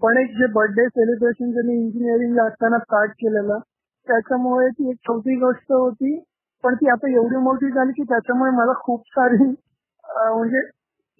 पण 0.01 0.17
एक 0.17 0.29
जे 0.29 0.45
बर्थडे 0.53 0.87
सेलिब्रेशन 0.87 1.51
जे 1.51 1.67
मी 1.67 1.73
इंजिनिअरिंग 1.73 2.39
असताना 2.39 2.77
स्टार्ट 2.77 3.11
केलेलं 3.11 3.59
त्याच्यामुळे 4.07 4.69
ती 4.69 4.89
एक 4.89 4.95
छोटी 5.07 5.35
गोष्ट 5.35 5.71
होती. 5.71 6.23
पण 6.63 6.75
ती 6.75 6.89
आता 6.89 7.11
एवढी 7.11 7.37
मोठी 7.37 7.69
झाली 7.69 7.91
की 7.91 8.03
त्याच्यामुळे 8.03 8.51
मला 8.51 8.73
खूप 8.73 9.01
सारी 9.07 9.43
म्हणजे 9.43 10.61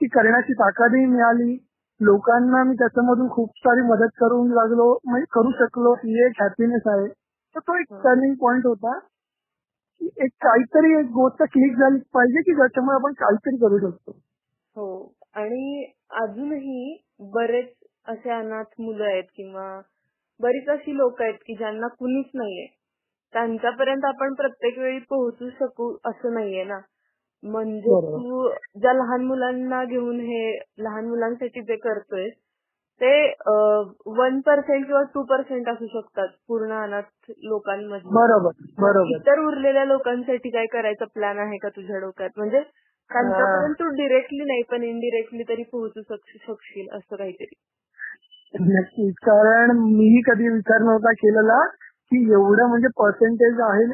ती 0.02 0.08
करण्याची 0.08 0.54
ताकदही 0.54 1.06
मिळाली. 1.06 1.58
लोकांना 2.02 2.64
मी 2.64 2.76
त्याच्यामधून 2.76 3.30
खूप 3.30 3.50
सारी 3.58 3.82
मदत 3.82 4.16
करून 4.20 4.52
लागलो 4.52 5.00
म्हणजे 5.06 5.26
करू 5.32 5.52
शकलो 5.52 5.94
ही 5.94 6.26
एक 6.26 6.42
हॅपीनेस 6.42 6.88
आहे. 6.88 7.08
तर 7.08 7.60
तो 7.60 7.76
एक 7.80 7.94
टर्निंग 8.04 8.34
पॉइंट 8.42 8.66
होता. 8.66 9.00
एक 10.06 10.30
काहीतरी 10.42 11.00
एक 11.00 11.06
गोष्ट 11.06 11.44
क्लिक 11.44 11.72
झाली 11.74 12.00
पाहिजे 12.14 12.42
की 12.42 12.56
ज्याच्यामुळे 12.56 12.96
आपण 12.96 13.14
काहीतरी 13.14 13.58
करू 13.58 13.80
शकतो. 13.80 14.12
हो. 14.76 15.14
आणि 15.34 15.92
अजूनही 16.12 16.98
बरेच 17.20 17.74
असे 18.06 18.30
अनाथ 18.30 18.64
मुलं 18.80 19.04
आहेत 19.04 19.24
किंवा 19.36 19.82
बरीच 20.40 20.70
अशी 20.70 20.98
लोक 20.98 21.22
आहेत 21.22 21.34
की 21.34 21.56
ज्यांना 21.56 21.88
कुणीच 21.88 22.26
नाहीये. 22.34 22.68
त्यांच्यापर्यंत 23.34 24.06
आपण 24.06 24.34
प्रत्येक 24.34 24.78
वेळी 24.78 25.00
पोहोचू 25.00 25.50
शकू 25.50 25.98
असं 26.06 26.34
नाहीये 26.34 26.64
ना? 26.64 26.80
म्हणजे. 27.44 28.02
तू 28.02 28.50
ज्या 28.80 28.94
लहान 28.94 29.26
मुलांना 29.26 29.84
घेऊन 29.86 30.20
हे 30.20 30.58
लहान 30.78 31.06
मुलांसाठी 31.06 31.62
जे 31.62 31.76
करतोय 31.76 32.30
ते 33.02 33.34
वन 34.18 34.40
पर्सेंट 34.40 34.86
किंवा 34.86 35.02
टू 35.04 35.24
पर्सेंट 35.24 35.70
असू 35.70 35.88
शकतात 35.88 36.28
पूर्ण 36.48 36.72
अनाथ 36.72 37.32
लोकांमध्ये. 37.38 38.10
बरोबर 38.14 38.52
बरोबर. 38.80 39.16
इतर 39.16 39.40
उरलेल्या 39.40 39.86
लोकांसाठी 39.86 40.50
काय 40.50 40.66
करायचा 40.66 41.06
प्लॅन 41.06 41.38
आहे 41.38 41.58
का 41.58 41.70
तुझ्या 41.70 42.00
डोक्यात? 42.00 42.30
म्हणजे 42.38 42.60
त्यांच्यापर्यंत 43.12 43.74
तू 43.74 43.88
डिरेक्टली 43.88 44.44
नाही 44.44 44.62
पण 44.64 44.84
इनडिरेक्टली 44.84 45.44
तरी 45.44 45.64
पोहोचू 45.64 46.02
शक- 46.02 46.38
शकशील 46.48 46.98
असं 46.98 47.16
काहीतरी. 47.16 47.54
नक्कीच. 48.60 49.16
कारण 49.16 49.72
मीही 49.72 50.22
कधी 50.22 50.50
विचार 50.50 50.80
नव्हता 50.80 51.12
केलेला 51.12 51.68
की 52.12 52.32
एवढं 52.32 52.68
म्हणजे 52.68 52.88
पर्सेंटेज 52.88 53.60
आहे 53.60 53.86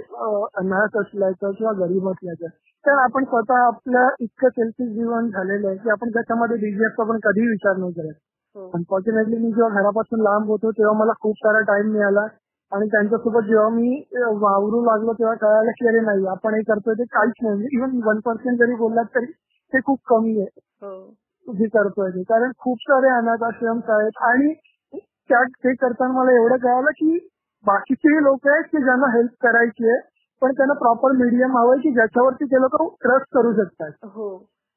अनाथ 0.56 0.98
असल्याचं 1.02 1.52
किंवा 1.52 1.72
गरीब 1.72 2.10
असल्याचं. 2.10 2.48
तर 2.86 2.92
आपण 2.92 3.24
स्वतः 3.24 3.68
आपलं 3.68 4.08
इतकं 4.20 4.50
सेल्फिश 4.50 4.88
जीवन 4.90 5.28
झालेलं 5.28 5.68
आहे 5.68 5.78
की 5.78 5.90
आपण 5.90 6.10
त्याच्यामध्ये 6.10 6.58
बिझी 6.58 6.86
असतो 6.86 7.02
आपण 7.02 7.20
कधीही 7.24 7.48
विचार 7.48 7.78
नाही 7.78 7.92
करत. 7.92 8.14
हो 8.14 8.39
अनफॉर्च्युनेटली 8.56 9.38
मी 9.38 9.52
जेव्हा 9.52 9.82
घरापासून 9.82 10.22
लांब 10.22 10.48
होतो 10.48 10.72
तेव्हा 10.72 10.94
मला 11.00 11.12
खूप 11.22 11.36
सारा 11.38 11.60
टाइम 11.62 11.92
मिळाला. 11.92 12.26
आणि 12.72 12.88
त्यांच्यासोबत 12.88 13.46
जेव्हा 13.48 13.70
मी 13.70 14.02
वावरू 14.42 14.82
लागलो 14.86 15.14
तेव्हा 15.14 15.34
कळायला 15.36 15.72
की 15.72 15.88
अरे 15.88 16.00
नाही 16.00 16.26
आपण 16.28 16.54
हे 16.54 16.62
करतोय 16.62 16.94
ते 16.94 17.04
काहीच 17.04 17.34
नाही. 17.42 17.68
इव्हन 17.74 18.00
वन 18.06 18.20
पर्सेंट 18.26 18.60
जरी 18.60 18.76
बोललात 18.76 19.06
तरी 19.16 19.32
ते 19.74 19.80
खूप 19.80 20.00
कमी 20.08 20.40
आहे. 20.40 20.60
हो. 20.82 21.54
जे 21.54 21.68
करतोय 21.68 22.10
ते. 22.10 22.24
कारण 22.24 22.52
खूप 22.60 22.78
सारे 22.82 23.10
अनाथ 23.18 23.44
आश्रम 23.44 23.80
आहेत. 23.90 24.12
आणि 24.22 24.54
त्या 24.94 25.44
ते 25.44 25.74
करताना 25.76 26.14
मला 26.14 26.32
एवढं 26.32 26.58
कळालं 26.58 26.92
की 26.92 27.18
बाकीचे 27.66 28.24
लोक 28.24 28.48
आहेत 28.48 28.64
की 28.64 28.84
ज्यांना 28.84 29.08
हेल्प 29.18 29.32
करायची 29.42 29.90
आहे 29.90 30.00
पण 30.42 30.52
त्यांना 30.52 30.74
प्रॉपर 30.74 31.12
मीडियम 31.12 31.58
हवंय 31.58 31.78
की 31.78 31.92
ज्याच्यावरती 31.94 32.46
ते 32.46 32.62
लोक 32.62 32.96
ट्रस्ट 33.02 33.34
करू 33.34 33.54
शकतात. 33.54 33.92
हो. 34.04 34.30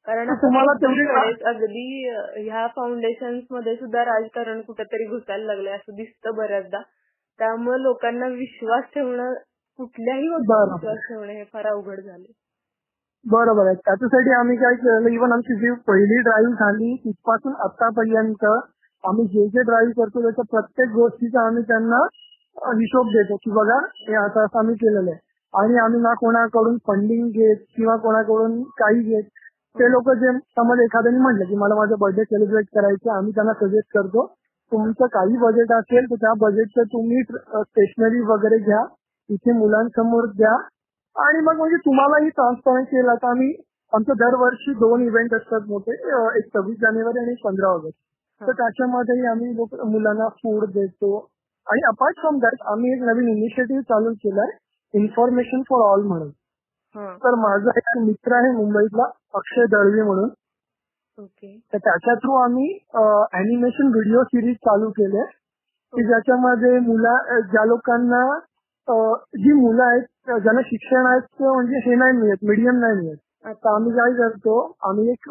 कारण 0.08 0.34
तुम्हाला 0.34 0.72
तेवढी- 0.74 1.44
अगदी 1.48 1.82
ह्या 2.38 2.66
फाउंडेशन्समध्ये 2.76 3.74
सुद्धा 3.76 4.04
राजकारण 4.04 4.60
कुठेतरी 4.60 5.04
घुसायला 5.08 5.44
लागलंय 5.44 5.72
असं 5.72 5.94
दिसतं 5.94 6.34
बऱ्याचदा. 6.36 6.80
त्यामुळे 7.38 7.82
लोकांना 7.82 8.26
विश्वास 8.28 8.84
ठेवणं 8.94 9.32
कुठल्याही 9.78 10.28
बरोबर. 10.28 10.72
विश्वास 10.72 10.98
ठेवणं 11.08 11.32
हे 11.32 11.44
फार 11.52 11.66
अवघड 11.66 12.00
झाले 12.00 12.32
बरोबर 13.26 13.66
आहे 13.66 13.74
त्याच्यासाठी 13.76 14.32
आम्ही 14.34 14.56
काय 14.56 14.74
केलं 14.74 15.08
इव्हन 15.08 15.32
आमची 15.32 15.54
जी 15.54 15.70
पहिली 15.86 16.20
ड्राईव्ह 16.22 16.54
झाली 16.54 16.94
तिथपासून 17.04 17.52
आतापर्यंत 17.64 18.44
आम्ही 19.04 19.26
जे 19.26 19.46
जे 19.48 19.62
ड्राईव्ह 19.62 19.92
करतो 19.92 20.22
त्याच्या 20.22 20.44
प्रत्येक 20.50 20.88
गोष्टीचा 20.94 21.46
आम्ही 21.46 21.62
त्यांना 21.62 22.00
अ, 22.56 22.70
हिशोब 22.72 23.06
देतो 23.08 23.36
की 23.36 23.50
बघा 23.50 23.76
हे 23.98 24.14
असं 24.14 24.44
असं 24.44 24.58
आम्ही 24.58 24.74
केलेलं 24.74 25.10
आहे. 25.10 25.18
आणि 25.54 25.78
आम्ही 25.78 26.00
ना 26.00 26.12
कोणाकडून 26.14 26.76
फंडिंग 26.86 27.28
घेत 27.30 27.64
किंवा 27.76 27.96
कोणाकडून 27.96 28.62
काही 28.78 29.00
घेत 29.02 29.28
ते 29.76 29.86
लोक 29.88 30.08
जे 30.20 30.30
समज 30.56 30.80
एखाद्याने 30.80 31.18
म्हटलं 31.18 31.48
की 31.48 31.56
मला 31.56 31.74
माझं 31.74 31.98
बर्थडे 32.00 32.24
सेलिब्रेट 32.24 32.66
करायचं 32.74 33.12
आम्ही 33.12 33.32
त्यांना 33.34 33.52
सजेस्ट 33.60 33.88
करतो. 33.94 34.26
तुमचं 34.72 35.06
काही 35.14 35.36
बजेट 35.38 35.72
असेल 35.72 36.10
तर 36.10 36.20
त्या 36.20 36.32
बजेटचं 36.40 36.88
तुम्ही 36.92 37.22
स्टेशनरी 37.22 38.20
वगैरे 38.30 38.58
घ्या 38.58 38.82
इथे 39.30 39.52
मुलांसमोर 39.58 40.26
द्या. 40.36 40.52
आणि 41.16 41.40
मग 41.46 41.56
म्हणजे 41.56 41.76
तुम्हालाही 41.86 42.28
ट्रान्सपरन्स 42.30 42.88
केला 42.88 43.14
तर 43.14 43.28
आम्ही 43.28 43.52
आमचं 43.92 44.18
दरवर्षी 44.18 44.72
दोन 44.74 45.02
इव्हेंट 45.02 45.34
असतात 45.34 45.68
मोठे 45.68 45.96
एक 46.38 46.46
सव्वीस 46.52 46.78
जानेवारी 46.82 47.18
आणि 47.18 47.32
एक 47.32 47.44
पंधरा 47.44 47.72
ऑगस्ट. 47.72 47.98
तर 48.40 48.52
त्याच्यामध्येही 48.60 49.26
आम्ही 49.26 49.50
मुलांना 49.92 50.28
फूड 50.36 50.64
देतो. 50.74 51.16
आणि 51.66 51.80
अपार्ट 51.88 52.20
फ्रॉम 52.20 52.38
दॅट 52.42 52.62
आम्ही 52.66 52.92
एक 52.92 53.02
नवीन 53.08 53.28
इनिशिएटिव्ह 53.28 53.82
चालू 53.90 54.12
केलाय 54.22 54.56
इन्फॉर्मेशन 54.94 55.60
फॉर 55.68 55.82
ऑल 55.88 56.06
म्हणून. 56.06 56.30
तर 56.96 57.34
माझा 57.40 57.70
एक 57.76 57.98
मित्र 58.04 58.34
आहे 58.34 58.50
मुंबईतला 58.52 59.04
अक्षय 59.34 59.66
दळवी 59.72 60.02
म्हणून. 60.02 60.28
ओके. 61.18 61.56
तर 61.72 61.78
त्याच्या 61.78 62.14
थ्रू 62.14 62.34
आम्ही 62.34 62.68
अॅनिमेशन 62.94 63.90
व्हिडिओ 63.92 64.22
सिरीज 64.22 64.56
चालू 64.66 64.90
केले. 64.90 65.24
की 65.92 66.06
ज्याच्यामध्ये 66.06 66.78
मुला 66.80 67.16
ज्या 67.50 67.64
लोकांना 67.64 68.22
जी 69.38 69.52
मुलं 69.52 69.82
आहेत 69.84 70.30
ज्यांना 70.42 70.60
शिक्षणाचं 70.64 71.52
म्हणजे 71.54 71.80
हे 71.86 71.94
नाही 71.94 72.12
मिळत 72.12 72.44
मीडियम 72.44 72.78
नाही 72.80 72.94
मिळत. 72.96 73.16
आता 73.44 73.74
आम्ही 73.74 73.92
काय 73.92 74.12
करतो 74.18 74.54
आम्ही 74.88 75.10
एक 75.10 75.28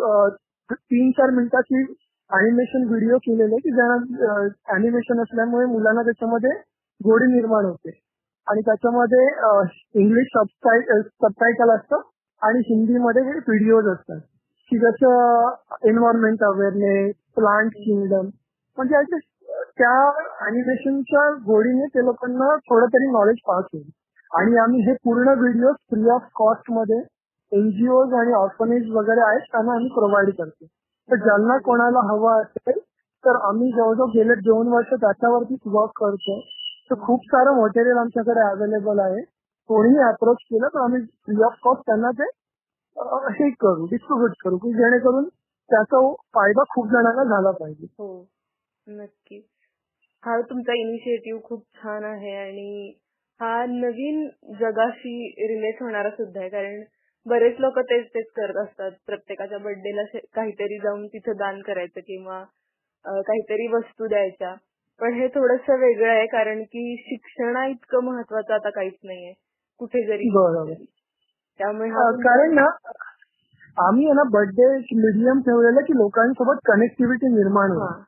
तीन 0.72 1.12
चार 1.12 1.30
मिनिटाची 1.30 1.84
अॅनिमेशन 2.30 2.88
व्हिडिओ 2.88 3.18
केलेले 3.18 3.58
की 3.58 3.72
ज्यांना 3.75 4.36
अॅनिमेशन 4.74 5.22
असल्यामुळे 5.22 5.65
मुलांना 5.65 6.01
त्याच्यामध्ये 6.01 6.51
गोडी 7.01 7.32
निर्माण 7.34 7.65
होते. 7.65 7.91
आणि 8.48 8.62
त्याच्यामध्ये 8.62 9.26
इंग्लिश 10.02 10.28
सबटायटल 10.36 11.70
असतं 11.70 12.02
आणि 12.42 12.60
हिंदीमध्ये 12.66 13.22
व्हिडिओज 13.24 13.88
असतात. 13.88 14.20
की 14.72 14.78
जसं 14.78 15.88
एन्व्हायरमेंट 15.90 16.44
अवेअरनेस 16.44 17.14
प्लांट 17.36 17.72
किंगडम 17.76 18.28
म्हणजे 18.78 18.96
असे 18.96 19.18
त्या 19.78 19.96
अॅनिमेशनच्या 20.46 21.30
गोडीने 21.46 21.86
ते 21.96 22.04
लोकांना 22.06 22.56
थोडं 22.70 22.86
तरी 22.86 23.12
नॉलेज 23.12 23.38
पास 23.48 23.64
होईल. 23.74 23.90
आणि 24.32 24.58
आम्ही 24.58 24.82
हे 24.82 24.94
पूर्ण 25.06 25.34
व्हिडिओ 25.40 25.72
फ्री 25.90 26.10
ऑफ 26.10 26.28
कॉस्टमध्ये 26.36 27.00
एनजीओ 27.52 28.00
आणि 28.20 28.34
ऑर्फनेज 28.34 28.90
वगैरे 28.92 29.22
आहेत 29.22 29.52
त्यांना 29.52 29.74
आम्ही 29.74 29.90
प्रोव्हाइड 29.90 30.30
करतो. 30.38 30.66
तर 31.10 31.16
ज्यांना 31.16 31.58
कोणाला 31.58 32.08
हवं 32.12 32.42
असेल 32.42 32.80
तर 33.24 33.36
आम्ही 33.48 33.72
जवळजवळ 33.72 34.12
गेले 34.14 34.36
दोन 34.42 34.68
वर्ष 34.68 34.94
त्याच्यावरतीच 34.94 35.60
वर्क 35.66 35.92
करतो 35.96 36.40
तर 36.92 37.00
खूप 37.00 37.22
सारं 37.26 37.62
मटेरियल 37.62 37.98
आमच्याकडे 37.98 38.42
अवेलेबल 38.50 39.00
आहे. 39.00 39.22
कोणीही 39.70 40.00
अप्रोच 40.04 40.38
केलं 40.44 40.68
तर 40.68 40.80
आम्ही 40.80 41.02
फ्री 41.26 41.44
ऑफ 41.44 41.58
कॉस्ट 41.64 41.82
त्यांना 41.86 42.10
ते 42.12 42.24
अं, 42.98 43.28
हे 43.32 43.50
करू 43.50 43.86
डिस्ट्रीब्युट 43.86 44.32
करू 44.44 44.58
की 44.58 44.72
जेणेकरून 44.74 45.28
त्याचा 45.70 46.00
फायदा 46.34 46.64
खूप 46.70 46.88
जणांना 46.88 47.24
झाला 47.24 47.52
पाहिजे. 47.52 47.86
हो 48.00 48.08
नक्की. 48.88 49.38
हा 50.24 50.40
तुमचा 50.42 50.74
इनिशिएटिव्ह 50.74 51.40
खूप 51.44 51.64
छान 51.76 52.04
आहे 52.04 52.36
आणि 52.36 52.94
हा 53.40 53.54
नवीन 53.66 54.28
जगाशी 54.60 55.14
रिलेट 55.48 55.82
होणारा 55.84 56.10
सुद्धा 56.10 56.40
आहे. 56.40 56.50
कारण 56.50 56.84
बरेच 57.26 57.60
लोक 57.60 57.80
तेच 57.80 58.08
तेच 58.08 58.26
करत 58.36 58.58
असतात. 58.58 58.92
प्रत्येकाच्या 59.06 59.58
बर्थडेला 59.58 60.04
काहीतरी 60.36 60.78
जाऊन 60.80 61.08
तिथे 61.08 61.34
दान 61.34 61.62
करायचं 61.62 62.00
किंवा 62.00 62.44
काहीतरी 63.06 63.68
वस्तू 63.68 64.08
द्यायच्या. 64.08 64.54
पण 65.01 65.13
हे 65.13 65.27
थोडस 65.27 65.70
वेगळं 65.70 66.10
आहे 66.10 66.25
कारण 66.25 66.62
की 66.63 66.96
शिक्षणा 67.00 67.65
इतकं 67.65 68.03
महत्वाचं 68.03 68.53
आता 68.53 68.70
काहीच 68.70 68.93
नाहीये. 69.03 69.34
कुठे 69.79 70.05
जरी 70.08 70.29
बरोबर. 70.29 70.74
त्यामुळे 71.60 71.89
कारण 72.24 72.53
ना 72.53 72.65
आम्ही 73.77 74.12
ना 74.12 74.24
बर्थडे 74.24 74.67
मीडियम 74.96 75.39
ठेवलेलं 75.39 75.81
की 75.81 75.93
लोकांसोबत 75.93 76.60
कनेक्टिव्हिटी 76.65 77.27
निर्माण 77.27 77.72
होईल 77.72 78.00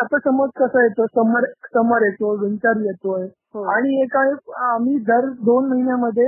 आता 0.00 0.18
समज 0.18 0.48
कसं 0.56 0.82
येतो 0.82 1.06
समर 1.06 1.44
समर 1.74 2.04
येतो 2.04 2.30
विंटर 2.42 2.80
येतोय. 2.80 3.22
हो. 3.54 3.62
आणि 3.64 4.00
एका 4.02 4.20
आम्ही 4.74 4.98
दर 4.98 5.28
दोन 5.40 5.68
महिन्यामध्ये 5.68 6.26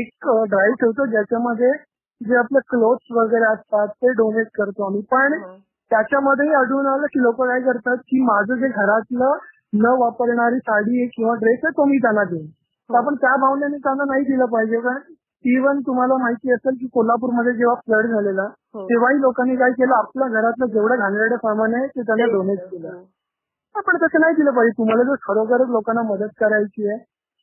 एक 0.00 0.28
ड्राईव्ह 0.48 0.74
ठेवतो 0.80 1.06
ज्याच्यामध्ये 1.06 1.70
जे 2.20 2.36
आपले 2.36 2.60
क्लोथ्स 2.68 3.12
वगैरे 3.12 3.44
असतात 3.44 3.88
ते 3.88 4.12
डोनेट 4.12 4.46
करतो 4.54 4.86
आम्ही. 4.86 5.00
पण. 5.02 5.38
त्याच्यामध्येही 5.92 6.54
आढळून 6.54 6.86
आलं 6.86 7.06
की 7.06 7.22
लोक 7.22 7.42
काय 7.42 7.60
करतात 7.60 7.96
की 7.96 8.20
माझं 8.20 8.54
जे 8.54 8.68
घरातलं 8.68 9.36
न 9.72 9.86
वापरणारी 9.98 10.58
साडी 10.58 10.98
आहे 10.98 11.06
किंवा 11.06 11.34
ड्रेस 11.34 11.58
आहे 11.64 11.72
तो 11.72 11.84
मी 11.84 11.98
त्यांना 11.98 12.24
देईन. 12.24 12.46
तर 12.90 12.96
आपण 12.96 13.14
त्या 13.14 13.36
भावनेने 13.36 13.76
त्यांना 13.76 14.04
नाही 14.04 14.22
दिलं 14.22 14.44
पाहिजे. 14.44 14.80
कारण 14.80 15.00
इव्हन 15.44 15.80
तुम्हाला 15.80 16.16
माहिती 16.16 16.52
असेल 16.52 16.74
की 16.74 16.86
कोल्हापूरमध्ये 16.86 17.52
जेव्हा 17.52 17.74
फ्लड 17.74 18.06
झालेला 18.06 18.42
हो. 18.42 18.84
तेव्हाही 18.84 19.20
लोकांनी 19.20 19.56
काय 19.56 19.70
केलं? 19.70 19.94
आपल्या 19.94 20.28
घरातलं 20.28 20.66
जेवढं 20.66 20.98
घाणेरडं 20.98 21.36
सामान 21.36 21.74
आहे 21.74 21.86
ते 21.86 22.02
त्यांना 22.02 22.32
डोनेट 22.32 22.58
केलं. 22.58 22.88
हो. 22.88 23.04
आपण 23.74 23.96
तसं 23.96 24.20
नाही 24.20 24.34
दिलं 24.34 24.50
पाहिजे. 24.50 24.72
तुम्हाला 24.78 25.02
जर 25.02 25.14
खरोखरच 25.22 25.68
लोकांना 25.68 26.02
मदत 26.02 26.38
करायची 26.40 26.88
आहे 26.88 26.98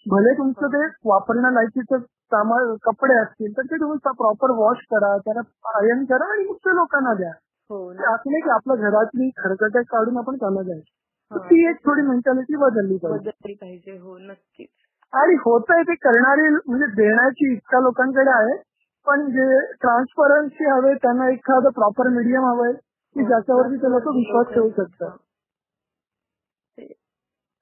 भले 0.06 0.34
तुमचं 0.34 0.68
ते 0.68 0.86
वापरण्यालायकीचं 1.06 1.98
सामान 2.32 2.75
कपडे 2.84 3.13
असतील 3.13 3.58
तर 3.58 3.62
ते 3.62 3.75
तुम्ही 3.75 3.98
प्रॉपर 4.08 4.51
वॉश 4.51 4.77
करा 4.77 5.18
त्याला 5.18 5.41
आयन 5.79 6.03
करा 6.03 6.32
आणि 6.32 6.44
मग 6.44 6.56
ते 6.56 6.75
लोकांना 6.75 7.13
द्या. 7.13 7.32
असं 7.72 8.32
नाही 8.32 8.42
की 8.42 8.50
आपल्या 8.50 8.76
घरातली 8.76 9.30
खरकटे 9.30 9.84
काढून 9.84 10.18
आपण 10.18 10.36
त्यांना 10.36 10.62
हा. 11.32 11.38
ती 11.38 11.70
एक 11.70 11.76
थोडी 11.76 12.02
मेंटॅलिटी 12.02 12.56
बदलली 12.56 12.98
पाहिजे. 12.98 13.30
बदलली 13.30 13.54
पाहिजे 13.54 13.98
हो 13.98 14.18
नक्कीच. 14.18 14.70
आणि 15.14 15.36
होतंय 15.36 15.82
ते 15.82 15.96
करणारी 15.96 16.50
म्हणजे 16.50 16.86
देण्याची 16.86 17.54
इच्छा 17.54 17.80
लोकांकडे 17.80 18.30
आहे 18.30 18.58
पण 19.08 19.30
जे 19.30 19.76
ट्रान्सपरन्सी 19.82 20.70
हवे 20.70 20.94
त्यांना 20.94 21.30
एखादं 21.30 21.70
प्रॉपर 21.70 22.08
मीडियम 22.08 22.46
हवंय 22.46 22.72
की 22.74 23.22
हो. 23.22 23.28
ज्याच्यावरती 23.28 23.78
ते 23.78 23.92
लोक 23.92 24.08
विश्वास 24.08 24.54
ठेवू 24.54 24.70
शकतात. 24.70 25.18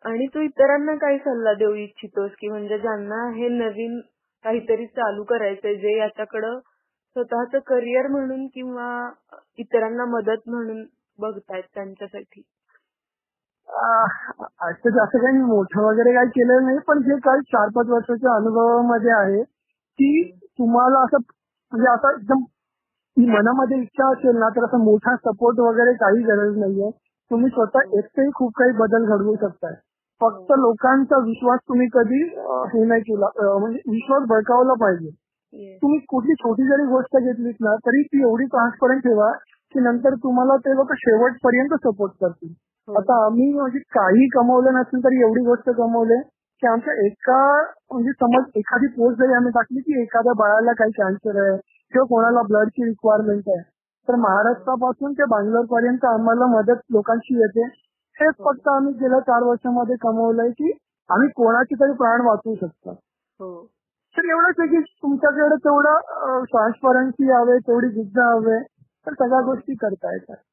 आणि 0.06 0.28
तू 0.28 0.42
इतरांना 0.42 0.96
काय 0.96 1.18
सल्ला 1.18 1.54
देऊ 1.54 1.74
इच्छितोस? 1.74 2.32
की 2.40 2.50
म्हणजे 2.50 2.78
ज्यांना 2.80 3.30
हे 3.30 3.48
नवीन 3.48 4.00
काहीतरी 4.46 4.86
चालू 4.86 5.24
करायचंय 5.24 5.76
जे 5.76 5.98
याच्याकडं 5.98 6.60
स्वतःच 7.16 7.64
करिअर 7.68 8.08
म्हणून 8.08 8.46
किंवा 8.48 8.88
इतरांना 9.58 10.06
मदत 10.06 10.50
म्हणून 10.50 10.84
बघतायत 11.20 11.64
त्यांच्यासाठी? 11.74 12.42
असं 14.62 14.90
जास्त 14.90 15.16
काही 15.18 15.42
मोठं 15.44 15.82
वगैरे 15.82 16.14
काही 16.14 16.30
केलेलं 16.30 16.66
नाही 16.66 16.78
पण 16.88 17.02
जे 17.02 17.18
काही 17.20 17.42
चार 17.42 17.70
पाच 17.76 17.88
वर्षाच्या 17.88 18.36
अनुभवामध्ये 18.36 19.12
आहे 19.12 19.44
की 20.00 20.32
तुम्हाला 20.60 21.00
असं 21.00 21.18
म्हणजे 21.72 21.90
असं 21.92 22.20
एकदम 22.20 22.44
मनामध्ये 23.18 23.78
इच्छा 23.82 24.08
असेल 24.12 24.38
ना 24.38 24.50
तर 24.50 24.66
असं 24.66 24.84
मोठा 24.84 25.16
सपोर्ट 25.16 25.60
वगैरे 25.60 25.94
काही 25.94 26.24
गरज 26.24 26.58
नाहीये. 26.58 26.90
तुम्ही 27.32 27.50
स्वतः 27.50 27.98
एकटेही 27.98 28.30
खूप 28.36 28.52
काही 28.58 28.72
बदल 28.72 29.06
घडवू 29.06 29.36
शकताय. 29.36 29.74
फक्त 30.22 30.52
लोकांचा 30.52 31.18
विश्वास 31.18 31.60
तुम्ही 31.68 31.88
कधी 31.94 32.22
हे 32.74 32.84
नाही 32.86 33.02
केला 33.02 33.30
म्हणजे 33.60 33.80
विश्वास 33.92 34.24
बळकावला 34.28 34.74
पाहिजे. 34.74 35.10
तुम्ही 35.54 36.00
कुठली 36.00 36.34
छोटी 36.34 36.64
जरी 36.64 36.86
गोष्ट 36.86 37.18
घेतलीत 37.18 37.56
ना 37.62 37.76
तरी 37.76 38.04
ती 38.04 38.22
एवढी 38.22 38.46
ट्रान्सपरंट 38.46 39.04
ठेवा 39.04 39.32
की 39.76 39.80
नंतर 39.80 40.16
तुम्हाला 40.16 40.56
ते 40.58 40.76
लोक 40.76 40.94
शेवटपर्यंत 40.94 41.74
सपोर्ट 41.74 42.12
करतील. 42.22 42.54
हो. 42.88 42.94
आता 42.94 43.26
आम्ही 43.26 43.54
म्हणजे 43.54 43.80
काही 43.80 44.28
कमवलं 44.28 44.74
नसेल 44.74 45.00
तरी 45.00 45.22
एवढी 45.22 45.42
गोष्ट 45.46 45.70
कमवले 45.70 46.20
की 46.62 46.68
आमच्या 46.68 46.94
एका 47.06 47.62
म्हणजे 47.92 48.12
समज 48.12 48.44
एखादी 48.56 48.88
पोस्ट 48.88 49.20
जरी 49.20 49.34
आम्ही 49.34 49.52
टाकली 49.52 49.80
की 49.80 50.02
एखाद्या 50.02 50.34
बाळाला 50.34 50.74
काही 50.74 50.92
कॅन्सर 50.92 51.42
आहे 51.42 51.58
किंवा 51.94 52.06
कोणाला 52.06 52.42
ब्लडची 52.42 52.86
रिक्वायरमेंट 52.86 53.44
आहे 53.48 53.62
तर 54.08 54.16
महाराष्ट्रापासून 54.16 55.14
ते 55.14 55.26
बँगलोर 55.26 55.66
पर्यंत 55.66 56.06
आम्हाला 56.06 56.46
मदत 56.46 56.82
लोकांची 56.92 57.40
येते. 57.40 57.64
हेच 58.18 58.34
फक्त 58.40 58.68
आम्ही 58.68 58.94
गेल्या 58.94 59.20
चार 59.20 59.44
वर्षामध्ये 59.44 59.96
कमवलंय 59.96 60.50
की 60.50 60.72
आम्ही 61.10 61.30
कोणाचे 61.30 61.76
तरी 61.76 61.94
प्राण 61.94 62.22
वाचवू 62.22 62.56
शकतो. 62.56 62.92
हो. 63.40 63.68
तर 64.18 64.30
एवढंच 64.30 64.60
आहे 64.60 64.68
की 64.70 64.82
तुमच्याकडे 65.02 65.56
तेवढं 65.66 66.44
ट्रान्सपरन्सी 66.44 67.32
हवे 67.32 67.58
तेवढी 67.68 67.90
जिद्द 67.92 68.20
हवे 68.20 68.60
तर 69.08 69.14
सगळ्या 69.14 69.42
गोष्टी 69.46 69.74
करता 69.76 70.14
येतात 70.14 70.44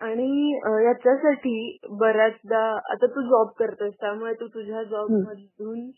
आणि 0.00 0.52
याच्यासाठी 0.84 1.78
बऱ्याचदा 2.00 2.60
आता 2.90 3.06
तू 3.06 3.22
जॉब 3.22 3.48
करतोस 3.58 3.92
त्यामुळे 4.00 4.32
तू 4.34 4.46
तुझ्या 4.46 4.82
जॉब. 4.82 5.10
मधून 5.10 5.90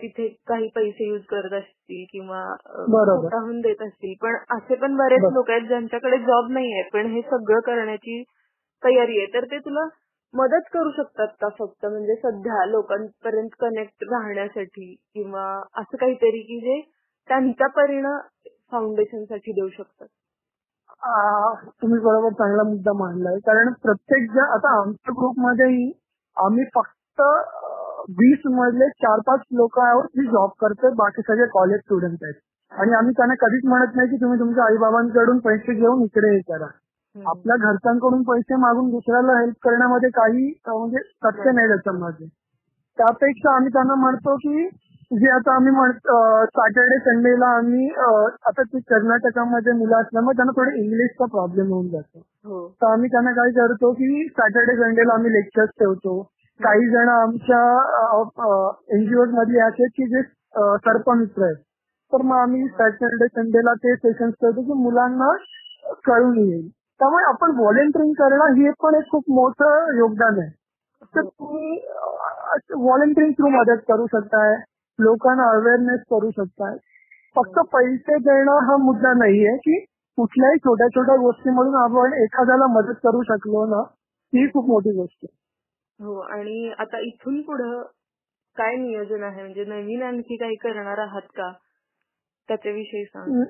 तिथे 0.00 0.26
काही 0.48 0.68
पैसे 0.68 1.08
युज 1.08 1.20
करत 1.28 1.52
असतील 1.52 2.04
किंवा. 2.12 2.42
स्वतःहून 2.64 3.60
देत 3.60 3.82
असतील 3.82 4.14
पण 4.22 4.36
असे 4.56 4.74
पण 4.74 4.96
बरेच. 4.96 5.22
लोक 5.32 5.50
आहेत 5.50 5.66
ज्यांच्याकडे 5.68 6.18
जॉब 6.18 6.50
नाहीये 6.50 6.82
पण 6.92 7.06
हे 7.06 7.22
सगळं 7.22 7.60
करण्याची 7.60 8.22
तयारी 8.82 9.18
आहे 9.18 9.32
तर 9.34 9.44
ते 9.44 9.58
तुला 9.58 9.86
मदत 10.34 10.68
करू 10.72 10.90
शकतात 10.90 11.28
का 11.40 11.48
फक्त? 11.58 11.86
म्हणजे 11.86 12.14
सध्या 12.16 12.64
लोकांपर्यंत 12.66 13.48
कनेक्ट 13.60 14.04
राहण्यासाठी 14.10 14.94
किंवा 15.14 15.44
असं 15.74 15.96
काहीतरी 15.96 16.40
की 16.42 16.58
जे 16.60 16.80
त्यांचा 17.28 17.66
परिणाम 17.66 18.18
फाउंडेशनसाठी 18.70 19.52
देऊ 19.52 19.68
शकतात? 19.68 20.06
तुम्ही 21.82 21.98
बरोबर 22.00 22.32
चांगला 22.32 22.62
मुद्दा 22.62 22.92
मांडलाय. 22.92 23.38
कारण 23.46 23.72
प्रत्येक 23.82 24.30
जण 24.30 24.52
आता 24.52 24.78
आमच्या 24.80 25.12
ग्रुपमध्येही 25.18 25.90
आम्ही 26.36 26.64
फक्त 26.74 27.22
वीस 28.20 28.46
मधले 28.50 28.88
चार 29.02 29.20
पाच 29.26 29.40
लोक 29.52 29.78
आहोत 29.78 30.04
जी 30.16 30.26
जॉब 30.26 30.50
करतोय. 30.60 30.90
बाकी 30.94 31.22
सगळे 31.22 31.46
कॉलेज 31.52 31.80
स्टुडंट 31.80 32.22
आहेत. 32.22 32.40
आणि 32.72 32.92
आम्ही 32.92 33.12
त्यांना 33.16 33.34
कधीच 33.40 33.64
म्हणत 33.64 33.96
नाही 33.96 34.08
की 34.08 34.16
तुम्ही 34.16 34.38
तुमच्या 34.38 34.64
आई 34.64 34.76
बाबांकडून 34.76 35.38
पैसे 35.38 35.74
घेऊन 35.74 36.02
इकडे 36.02 36.34
हे 36.34 36.40
करा. 36.40 36.66
आपल्या 37.16 37.56
घरच्यांकडून 37.56 38.22
पैसे 38.22 38.56
मागून 38.56 38.88
दुसऱ्याला 38.90 39.38
हेल्प 39.38 39.54
करण्यामध्ये 39.62 40.08
काही 40.10 40.46
म्हणजे 40.68 41.02
सत्य 41.02 41.50
नाही 41.50 41.68
त्याच्यामध्ये. 41.68 42.26
त्यापेक्षा 42.98 43.54
आम्ही 43.56 43.72
त्यांना 43.72 43.94
म्हणतो 43.94 44.36
की 44.36 44.68
जे 45.10 45.30
आता 45.30 45.54
आम्ही 45.54 45.72
म्हणतो 45.72 46.16
सॅटर्डे 46.46 46.98
संडेला 46.98 47.46
आम्ही 47.56 47.88
आता 48.48 48.62
ते 48.62 48.78
कर्नाटकामध्ये 48.90 49.72
मुलं 49.72 49.96
असल्यामुळे 49.96 50.36
त्यांना 50.36 50.52
थोडं 50.56 50.78
इंग्लिशचा 50.82 51.24
प्रॉब्लेम 51.32 51.72
होऊन 51.72 51.88
जातो. 51.88 52.18
हो. 52.18 52.66
तर 52.82 52.86
आम्ही 52.86 53.08
त्यांना 53.10 53.30
काय 53.30 53.50
करतो 53.56 53.92
की 53.92 54.26
सॅटर्डे 54.28 54.76
संडेला 54.76 55.14
आम्ही 55.14 55.32
लेक्चर्स 55.32 55.70
ठेवतो. 55.78 56.20
काही 56.60 56.88
जण 56.90 57.08
आमच्या 57.08 57.62
एनजीओ 58.94 59.24
मधले 59.32 59.60
असे 59.60 59.86
की 59.88 60.06
जे 60.06 60.22
सर्पमित्र 60.86 61.44
आहेत. 61.44 61.56
तर 62.12 62.22
मग 62.22 62.36
आम्ही 62.36 62.66
सॅटर्डे 62.68 63.26
संडेला 63.26 63.74
ते 63.84 63.94
सेशन्स 63.96 64.34
ठेवतो 64.34 64.62
की 64.62 64.82
मुलांना 64.82 65.32
कळून 66.06 66.38
येईल. 66.38 66.68
त्यामुळे 67.02 67.24
आपण 67.24 67.50
व्हॉलेंटिअरिंग 67.50 68.12
करणं 68.12 68.52
हे 68.52 68.70
पण 68.82 68.94
एक 68.94 69.04
खूप 69.10 69.30
मोठं 69.30 69.96
योगदान 69.98 70.38
आहे. 70.38 70.50
तर 71.14 71.22
तुम्ही 71.22 71.70
व्हॉलेंटिअरिंग 72.80 73.32
थ्रू 73.32 73.48
मदत 73.48 73.80
करू 73.88 74.06
शकताय 74.06 74.54
लोकांना 74.98 75.48
अवेअरनेस 75.50 76.00
करू 76.10 76.30
शकताय. 76.30 76.76
फक्त 77.36 77.58
पैसे 77.72 78.18
देणं 78.18 78.52
हा 78.52 78.76
मुद्दा 78.76 79.12
नाहीये 79.12 79.56
की 79.56 79.78
कुठल्याही 80.18 80.58
छोट्या 80.58 80.88
छोट्या 80.88 81.16
गोष्टीमधून 81.16 81.74
आपण 81.74 82.12
एखाद्याला 82.12 82.66
मदत 82.66 82.94
करू 83.02 83.22
शकलो 83.22 83.66
ना 83.66 83.82
ही 84.32 84.46
खूप 84.48 84.66
मोठी 84.66 84.96
गोष्ट 84.96 85.24
आहे. 85.24 85.36
हो 86.04 86.20
आणि 86.20 86.72
आता 86.78 86.98
इथून 86.98 87.42
पुढं 87.42 87.82
काय 88.56 88.76
नियोजन 88.76 89.22
आहे? 89.22 89.42
म्हणजे 89.42 89.64
नवीन 89.64 90.02
आणखी 90.02 90.36
काही 90.36 90.54
करणार 90.54 90.98
आहात 90.98 91.22
का? 91.22 91.52
त्याच्याविषयी 92.48 93.04
सांग. 93.04 93.42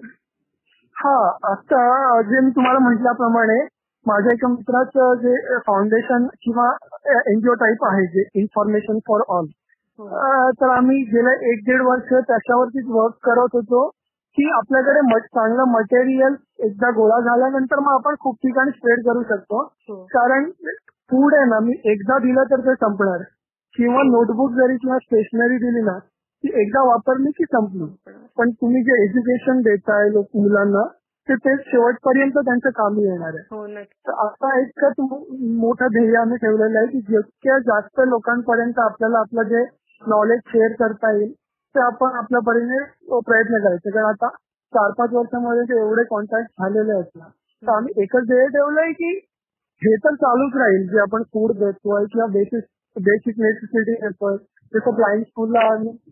हा 0.97 1.15
आता 1.43 1.83
जे 2.23 2.41
मी 2.41 2.51
तुम्हाला 2.51 2.79
म्हटल्याप्रमाणे 2.79 3.59
माझ्या 4.07 4.33
एका 4.33 4.49
मित्राचं 4.49 5.15
जे 5.15 5.59
फाउंडेशन 5.59 6.27
किंवा 6.43 6.69
एनजीओ 7.27 7.55
टाईप 7.55 7.85
आहे 7.85 8.07
जे 8.07 8.25
इन्फॉर्मेशन 8.35 8.99
फॉर 9.09 9.23
ऑल. 9.29 9.47
तर 10.53 10.69
आम्ही 10.69 11.03
गेल्या 11.03 11.33
एक 11.53 11.63
दीड 11.65 11.83
वर्ष 11.83 12.13
त्याच्यावरतीच 12.29 12.85
वर्क 12.89 13.15
करत 13.25 13.55
होतो 13.55 13.89
की 14.37 14.49
आपल्याकडे 14.51 15.19
चांगलं 15.19 15.71
मटेरियल 15.71 16.35
एकदा 16.59 16.91
गोळा 16.91 17.19
झाल्यानंतर 17.21 17.81
मग 17.81 17.93
आपण 17.93 18.15
खूप 18.21 18.37
ठिकाणी 18.37 18.71
स्प्रेड 18.71 19.05
करू 19.05 19.23
शकतो 19.23 19.63
हो. 19.63 20.03
कारण 20.05 20.51
फूड 21.11 21.35
आहे 21.35 21.45
ना 21.45 21.59
मी 21.61 21.73
एकदा 21.85 22.19
दिलं 22.19 22.51
तर 22.51 22.61
ते 22.61 22.75
संपणार 22.75 23.23
किंवा 23.75 24.03
नोटबुक 24.03 24.53
जरी 24.53 24.77
किंवा 24.77 24.99
स्टेशनरी 24.99 25.57
दिली 25.57 25.83
ना 25.83 25.99
एकदा 26.49 26.83
वापरली 26.83 27.31
की 27.31 27.45
संपली. 27.45 28.11
पण 28.39 28.51
तुम्ही 28.51 28.83
जे 28.83 29.05
एज्युकेशन 29.05 29.61
देताय 29.61 30.09
लोक 30.09 30.27
मुलांना 30.35 30.87
ते 31.29 31.35
ते 31.35 31.57
शेवटपर्यंत 31.57 32.33
त्यांच्या 32.33 32.73
कामी 32.73 33.03
येणार 33.03 33.35
आहे. 33.35 33.57
हो 33.57 33.67
तर 34.07 34.13
आता 34.13 34.61
एकच 34.61 34.93
मो- 34.99 35.37
मोठं 35.41 35.87
ध्येय 35.87 36.17
आम्ही 36.17 36.37
ठेवलेलं 36.37 36.79
आहे 36.79 36.87
की 36.87 37.01
जितक्या 37.01 37.59
जास्त 37.59 38.01
लोकांपर्यंत 38.07 38.79
आपल्याला 38.79 39.19
आपलं 39.19 39.43
जे 39.43 39.65
नॉलेज 40.09 40.41
शेअर 40.47 40.73
करता 40.79 41.13
येईल 41.17 41.33
ते 41.75 41.81
आपण 41.81 42.07
आपल्या 42.07 42.41
परीने 42.41 42.79
प्रयत्न 43.21 43.65
करायचे. 43.65 43.91
कारण 43.91 44.07
आता 44.07 44.29
चार 44.73 44.91
पाच 44.99 45.13
वर्षामध्ये 45.13 45.63
ते 45.63 45.81
एवढे 45.81 46.05
कॉन्टॅक्ट 46.05 46.51
झालेले 46.51 46.93
आहेत 46.93 47.17
ना 47.17 47.25
तर 47.63 47.73
आम्ही 47.73 48.03
एकच 48.03 48.27
ध्येय 48.27 48.47
ठेवलंय 48.47 48.93
की 48.93 49.17
हे 49.83 49.97
तर 49.97 50.15
चालूच 50.15 50.53
राहील. 50.57 50.89
जे 50.89 50.99
आपण 50.99 51.23
फूड 51.23 51.53
देतोय 51.53 52.05
किंवा 52.05 52.27
बेसिक 52.27 52.65
बेसिक 52.97 53.35
नेसेसिटी 53.39 53.93
देतोय 53.93 54.37
जसं 54.75 54.95
ब्लाइंड 54.95 55.25
स्कूलला 55.25 55.63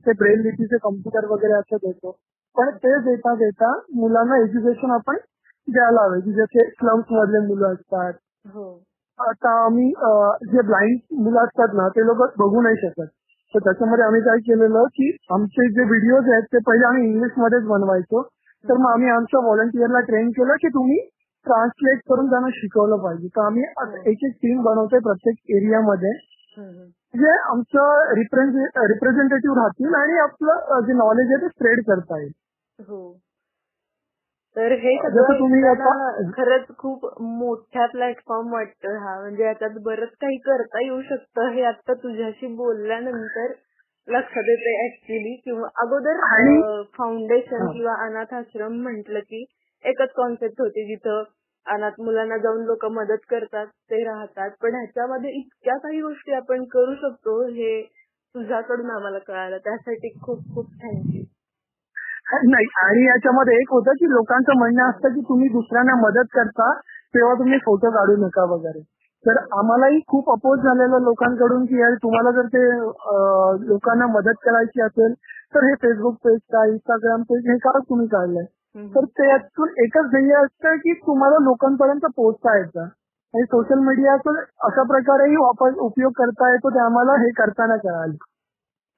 ते 0.07 0.13
ब्रेल 0.13 0.41
लिपीचे 0.41 0.79
कम्प्युटर 0.79 1.27
वगैरे 1.27 1.53
असं 1.53 1.77
देतो. 1.77 2.11
पण 2.57 2.71
ते 2.85 2.99
देता 3.01 3.35
देता 3.35 3.73
मुलांना 3.95 4.39
एज्युकेशन 4.43 4.91
आपण 4.91 5.17
द्यायला 5.69 6.03
हवे. 6.03 6.21
की 6.21 6.33
जसे 6.33 6.69
स्लम्स 6.71 7.13
मधले 7.13 7.47
मुलं 7.47 7.73
असतात. 7.73 8.13
हो. 8.55 8.67
आता 9.19 9.51
आम्ही 9.65 9.89
जे 10.53 10.63
ब्लाइंड 10.67 10.99
मुलं 11.19 11.41
असतात 11.41 11.75
ना 11.75 11.89
ते 11.89 12.07
लोक 12.07 12.23
बघू 12.39 12.61
नाही 12.61 12.77
शकत. 12.77 13.09
तर 13.55 13.59
त्याच्यामध्ये 13.59 14.05
आम्ही 14.05 14.21
काय 14.21 14.39
केलेलं 14.39 14.85
की 14.95 15.11
आमचे 15.31 15.69
जे 15.69 15.85
व्हिडिओज 15.85 16.29
आहेत 16.33 16.45
ते 16.53 16.59
पहिले 16.67 16.87
आम्ही 16.87 17.05
इंग्लिश 17.05 17.33
मध्येच 17.39 17.63
बनवायचो. 17.63 18.23
तर 18.65 18.77
मग 18.77 18.91
आम्ही 18.91 19.09
आमच्या 19.09 19.41
व्हॉलंटियरला 19.41 20.01
ट्रेन 20.01 20.29
केलं 20.31 20.55
की 20.55 20.69
तुम्ही 20.69 20.99
ट्रान्सलेट 21.47 22.01
करून 22.09 22.31
त्यांना 22.31 22.49
शिकवलं 22.53 22.97
पाहिजे. 22.97 23.29
तर 23.29 23.41
आम्ही 23.41 23.63
एक 24.11 24.25
एक 24.25 24.35
टीम 24.43 24.63
बनवतोय 24.63 25.01
प्रत्येक 25.01 25.57
एरियामध्ये. 25.57 26.13
जे 27.15 27.31
आमचं 27.41 28.13
रिप्रेझेंटेटिव्ह 28.13 29.57
राहतील 29.57 29.95
आणि 29.95 30.19
आपलं 30.19 30.81
जे 30.87 30.93
नॉलेज 30.93 31.27
आहे 31.27 31.43
ते 31.43 31.49
स्प्रेड 31.49 31.81
करता 31.87 32.19
येईल. 32.19 32.33
हो. 32.79 33.21
तर 34.57 34.73
हे 34.73 34.97
सगळं 35.03 35.39
तुम्ही 35.39 35.65
ऐकताना 35.65 36.09
आता- 36.09 36.31
खरंच 36.37 36.77
खूप 36.79 37.23
मोठा 37.23 37.87
प्लॅटफॉर्म 37.87 38.53
वाटतोय 38.53 38.97
हा. 38.97 39.21
म्हणजे 39.21 39.45
याच्यात 39.45 39.71
बरंच 39.83 40.09
काही 40.09 40.37
करता 40.37 40.85
येऊ 40.85 41.03
शकतं 41.03 41.49
हे 41.49 41.63
आता 41.65 41.95
तुझ्याशी 41.95 42.47
बोलल्यानंतर 42.47 43.53
लक्षात 44.09 44.49
येते 44.49 44.87
ऍक्च्युली 44.87 45.37
किंवा 45.37 45.69
अगोदर 45.79 46.17
फाउंडेशन. 46.99 47.73
किंवा 47.73 47.95
अनाथ 48.07 48.35
आश्रम 48.35 48.73
म्हटलं 48.73 49.21
की 49.21 49.45
एकच 49.85 50.13
कॉन्सेप्ट 50.17 50.61
होती 50.61 50.87
जिथं 50.87 51.23
अनाथ 51.67 52.01
मुलांना 52.01 52.37
जाऊन 52.37 52.65
लोक 52.65 52.85
मदत 52.93 53.25
करतात 53.31 53.67
ते 53.91 54.05
राहतात. 54.05 54.51
पण 54.63 54.75
ह्याच्यामध्ये 54.75 55.31
इतक्या 55.31 55.77
काही 55.79 56.01
गोष्टी 56.01 56.33
आपण 56.33 56.65
करू 56.73 56.95
शकतो 56.95 57.41
हे 57.49 57.81
तुझ्याकडून 58.35 58.91
आम्हाला 58.91 59.19
कळालं. 59.19 59.57
त्यासाठी 59.59 60.09
खूप 60.23 60.39
खूप 60.55 60.67
थँक्यू 60.83 61.23
नाही 62.45 62.67
आणि 62.83 63.07
याच्यामध्ये 63.07 63.55
एक 63.55 63.71
होतं 63.71 63.93
की 63.93 64.11
लोकांचं 64.11 64.59
म्हणणं 64.59 64.89
असतं 64.89 65.15
की 65.15 65.21
तुम्ही 65.21 65.49
दुसऱ्यांना 65.49 65.95
मदत 66.01 66.29
करता 66.35 66.73
तेव्हा 67.15 67.35
तुम्ही 67.35 67.59
फोटो 67.59 67.91
काढू 67.91 68.17
नका 68.17 68.45
वगैरे. 68.45 68.81
तर 69.25 69.39
आम्हालाही 69.53 69.99
खूप 70.09 70.31
अपोज 70.31 70.61
झालेलं 70.61 71.03
लोकांकडून 71.03 71.65
की 71.65 71.81
यार 71.81 71.95
तुम्हाला 71.95 72.31
जर 72.31 72.47
ते 72.47 72.63
लोकांना 73.69 74.07
मदत 74.11 74.39
करायची 74.45 74.83
असेल 74.83 75.15
तर 75.55 75.65
हे 75.65 75.75
फेसबुक 75.75 76.17
पेज 76.25 76.39
काय 76.53 76.71
इंस्टाग्राम 76.71 77.23
पेज 77.23 77.51
हे 77.51 77.57
का 77.59 77.79
तुम्ही 77.79 78.07
काढलंय? 78.07 78.45
तर 78.75 79.05
त्यातून 79.05 79.69
एकच 79.79 80.05
ध्येय 80.11 80.35
असतं 80.35 80.77
की 80.77 80.93
तुम्हाला 80.93 81.37
लोकांपर्यंत 81.45 82.07
पोहोचता 82.17 82.59
येतं. 82.59 82.81
आणि 83.35 83.45
सोशल 83.45 83.79
मीडियाचा 83.79 84.41
अशा 84.41 84.83
प्रकारेही 84.83 85.37
वापर 85.37 85.73
उपयोग 85.75 86.13
करता 86.13 86.51
येतो 86.51 86.71
ते 86.71 86.79
आम्हाला 86.79 87.13
हे 87.13 87.31
करताना 87.31 87.77
कळालं. 87.77 88.15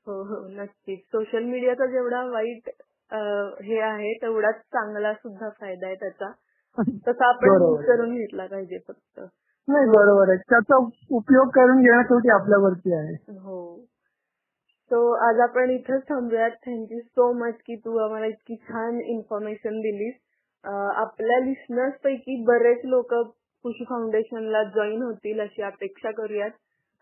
हो 0.06 0.22
हो 0.22 0.48
नक्कीच. 0.48 1.00
सोशल 1.00 1.42
मीडियाचा 1.42 1.86
जेवढा 1.86 2.24
वाईट 2.24 2.68
अं, 3.12 3.48
हे 3.62 3.80
आहे 3.80 4.14
तेवढाच 4.14 4.54
चांगला 4.54 5.12
सुद्धा 5.14 5.48
फायदा 5.48 5.86
आहे 5.86 5.94
त्याचा. 5.94 6.30
तसा 7.08 7.28
आपण 7.28 7.48
बरोबर. 7.48 7.80
use 7.80 7.86
करून 7.86 8.14
घेतला 8.14 8.46
पाहिजे 8.46 8.78
फक्त. 8.88 9.20
नाही 9.68 9.86
बरोबर 9.88 10.28
आहे. 10.28 10.38
त्याचा 10.38 10.76
उपयोग 11.10 11.48
करून 11.48 11.82
घेणं 11.82 12.02
शेवटी 12.02 12.28
आपल्यावरती 12.28 12.94
आहे. 12.94 13.14
हो. 13.38 13.84
सो 14.92 15.12
आज 15.12 15.40
आपण 15.40 15.70
इथंच 15.70 16.02
थांबूयात. 16.02 16.50
थँक्यू 16.50 16.98
सो 16.98 17.32
मच 17.32 17.54
की 17.54 17.76
तू 17.76 17.96
आम्हाला 17.96 18.26
इतकी 18.26 18.56
छान 18.56 19.00
इन्फॉर्मेशन 19.00 19.80
दिलीस. 19.80 20.14
अं, 20.64 20.92
आपल्या 20.94 21.38
लिस्नर्स 21.38 21.94
पैकी 22.04 22.44
बरेच 22.44 22.80
लोक 22.84 23.14
खुशी 23.62 23.84
फाउंडेशनला 23.84 24.64
जॉईन 24.64 25.02
होतील 25.02 25.40
अशी 25.40 25.62
अपेक्षा 25.62 26.10
करूयात. 26.10 26.50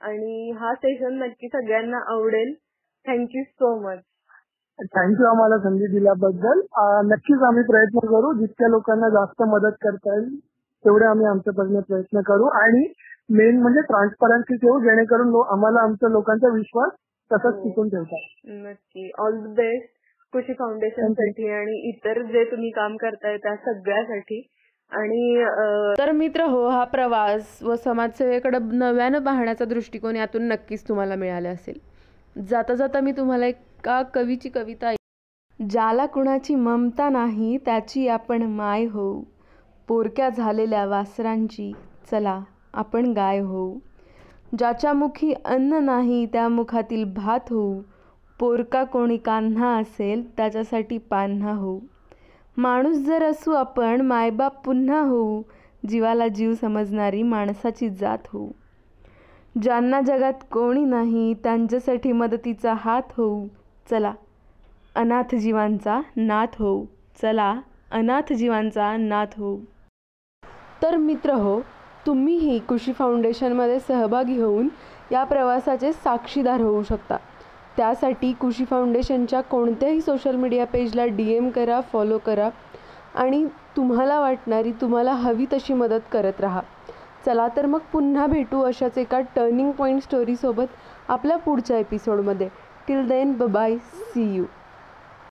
आणि 0.00 0.50
हा 0.50 0.74
सेशन 0.74 1.22
नक्की 1.22 1.48
सगळ्यांना 1.48 1.98
आवडेल. 2.14 2.54
थँक्यू 3.06 3.42
सो 3.42 3.80
मच 3.80 3.98
थँक्यू 4.80 5.26
आम्हाला 5.26 5.58
संधी 5.58 5.86
दिल्याबद्दल. 5.86 6.60
अं, 6.60 7.06
नक्कीच 7.06 7.42
आम्ही 7.42 7.64
प्रयत्न 7.64 7.98
करू. 7.98 8.38
जितक्या 8.38 8.68
लोकांना 8.68 9.08
जास्त 9.08 9.42
मदत 9.42 9.76
करता 9.82 10.18
येईल 10.18 10.38
तेवढे 10.84 11.04
आम्ही 11.04 11.26
आमच्यापासून 11.26 11.80
प्रयत्न 11.80 12.20
करू. 12.20 12.44
आणि 12.44 12.92
मेन 13.30 13.62
म्हणजे 13.62 13.80
ट्रान्सपरन्सी 13.80 14.56
ठेवू 14.56 14.80
जेणेकरून 14.80 15.28
लो- 15.28 15.52
आम्हाला 15.52 15.80
आमच्या 15.82 16.08
लोकांचा 16.08 16.54
विश्वास 16.54 16.90
तसाच 17.32 17.54
हो. 17.54 17.64
टिकून 17.64 17.88
ठेवतात. 17.88 18.26
नक्की. 18.44 19.10
ऑल 19.18 19.32
द 19.32 19.48
बेस्ट 19.48 19.88
कृषी 20.32 20.52
फाउंडेशनसाठी 20.52 21.48
आणि 21.48 21.88
इतर 21.88 22.22
जे 22.22 22.44
तुम्ही 22.44 22.70
काम 22.70 22.96
करताय 22.96 23.36
त्या 23.36 23.56
सगळ्यासाठी. 23.56 24.46
आणि 24.92 25.44
तर 25.98 26.10
मित्र 26.12 26.42
हो 26.42 26.68
हा 26.68 26.84
प्रवास 26.84 27.62
व 27.62 27.74
समाजसेवेकडे 27.74 28.58
नव्यानं 28.72 29.18
पाहण्याचा 29.18 29.64
दृष्टिकोन 29.64 30.16
यातून 30.16 30.42
नक्कीच 30.42 30.88
तुम्हाला 30.88 31.14
मिळाला 31.14 31.48
असेल. 31.48 31.78
जाता 32.48 32.74
जाता 32.74 33.00
मी 33.00 33.12
तुम्हाला 33.12 33.46
एका 33.46 34.02
कवीची 34.02 34.48
कविता 34.48 34.88
ऐक- 34.88 35.66
ज्याला 35.68 36.06
कुणाची 36.06 36.54
ममता 36.54 37.08
नाही 37.08 37.58
त्याची 37.58 38.08
आपण 38.08 38.42
माय 38.42 38.84
होऊ. 38.84 39.22
पोरक्या 39.88 40.28
झालेल्या 40.28 40.86
वासरांची 40.86 41.72
चला 42.10 42.40
आपण 42.74 43.12
गाय 43.12 43.38
होऊ. 43.38 43.78
ज्याच्या 44.58 44.92
मुखी 44.92 45.32
अन्न 45.44 45.72
नाही 45.72 46.26
त्या 46.26 46.48
मुखातील 46.48 47.04
भात 47.04 47.40
होऊ. 47.50 47.82
पोरका 48.38 48.84
कोणी 48.84 49.16
कान्हा 49.16 49.76
असेल 49.76 50.36
त्याच्यासाठी 50.36 50.98
पान्हा 50.98 51.52
होऊ. 51.52 51.80
माणूस 52.56 52.96
जर 52.96 53.22
असू 53.22 53.52
आपण 53.52 54.00
मायबाप 54.00 54.64
पुन्हा 54.64 55.00
होऊ. 55.00 55.42
जीवाला 55.88 56.28
जीव 56.28 56.54
समजणारी 56.54 57.22
माणसाची 57.22 57.88
जात 57.90 58.18
होऊ. 58.32 58.50
ज्यांना 59.62 60.00
जगात 60.00 60.32
कोणी 60.52 60.84
नाही 60.84 61.34
त्यांच्यासाठी 61.34 62.12
मदतीचा 62.12 62.74
हात 62.74 63.02
होऊ. 63.16 63.46
चला 63.90 64.12
अनाथ 64.94 65.34
जीवांचा 65.34 66.00
नाथ 66.16 66.56
होऊ. 66.58 66.84
चला 67.22 67.60
अनाथ 67.90 68.32
जीवांचा 68.32 68.96
नाथ 68.96 69.26
होऊ. 69.36 69.60
तर 70.82 70.96
मित्र 70.96 71.32
हो 71.32 71.60
तुम्हीही 72.06 72.58
कृषी 72.58 72.92
फाउंडेशनमध्ये 72.92 73.78
सहभागी 73.80 74.40
होऊन 74.40 74.68
या 75.12 75.24
प्रवासाचे 75.24 75.92
साक्षीदार 75.92 76.60
होऊ 76.60 76.82
शकता. 76.82 77.16
त्यासाठी 77.76 78.32
कृषी 78.32 78.64
फाउंडेशनच्या 78.64 79.40
कोणत्याही 79.40 80.00
सोशल 80.00 80.36
मीडिया 80.36 80.66
पेजला 80.66 81.06
डी 81.06 81.32
एम 81.32 81.48
करा 81.50 81.80
फॉलो 81.92 82.18
करा 82.18 82.48
आणि 83.14 83.44
तुम्हाला 83.76 84.20
वाटणारी 84.20 84.72
तुम्हाला 84.72 85.12
हवी 85.12 85.46
तशी 85.52 85.74
मदत 85.74 86.10
करत 86.12 86.40
राहा. 86.40 86.60
चला 87.26 87.48
तर 87.56 87.66
मग 87.66 87.78
पुन्हा 87.92 88.26
भेटू 88.26 88.60
अशाच 88.62 88.98
एका 88.98 89.20
टर्निंग 89.36 89.70
पॉईंट 89.70 90.02
स्टोरीसोबत 90.02 90.66
आपल्या 91.08 91.36
पुढच्या 91.36 91.78
एपिसोडमध्ये 91.78 92.48
till 92.88 93.08
then 93.08 93.32
bye 93.32 93.76
see 93.76 94.34
you 94.36 94.44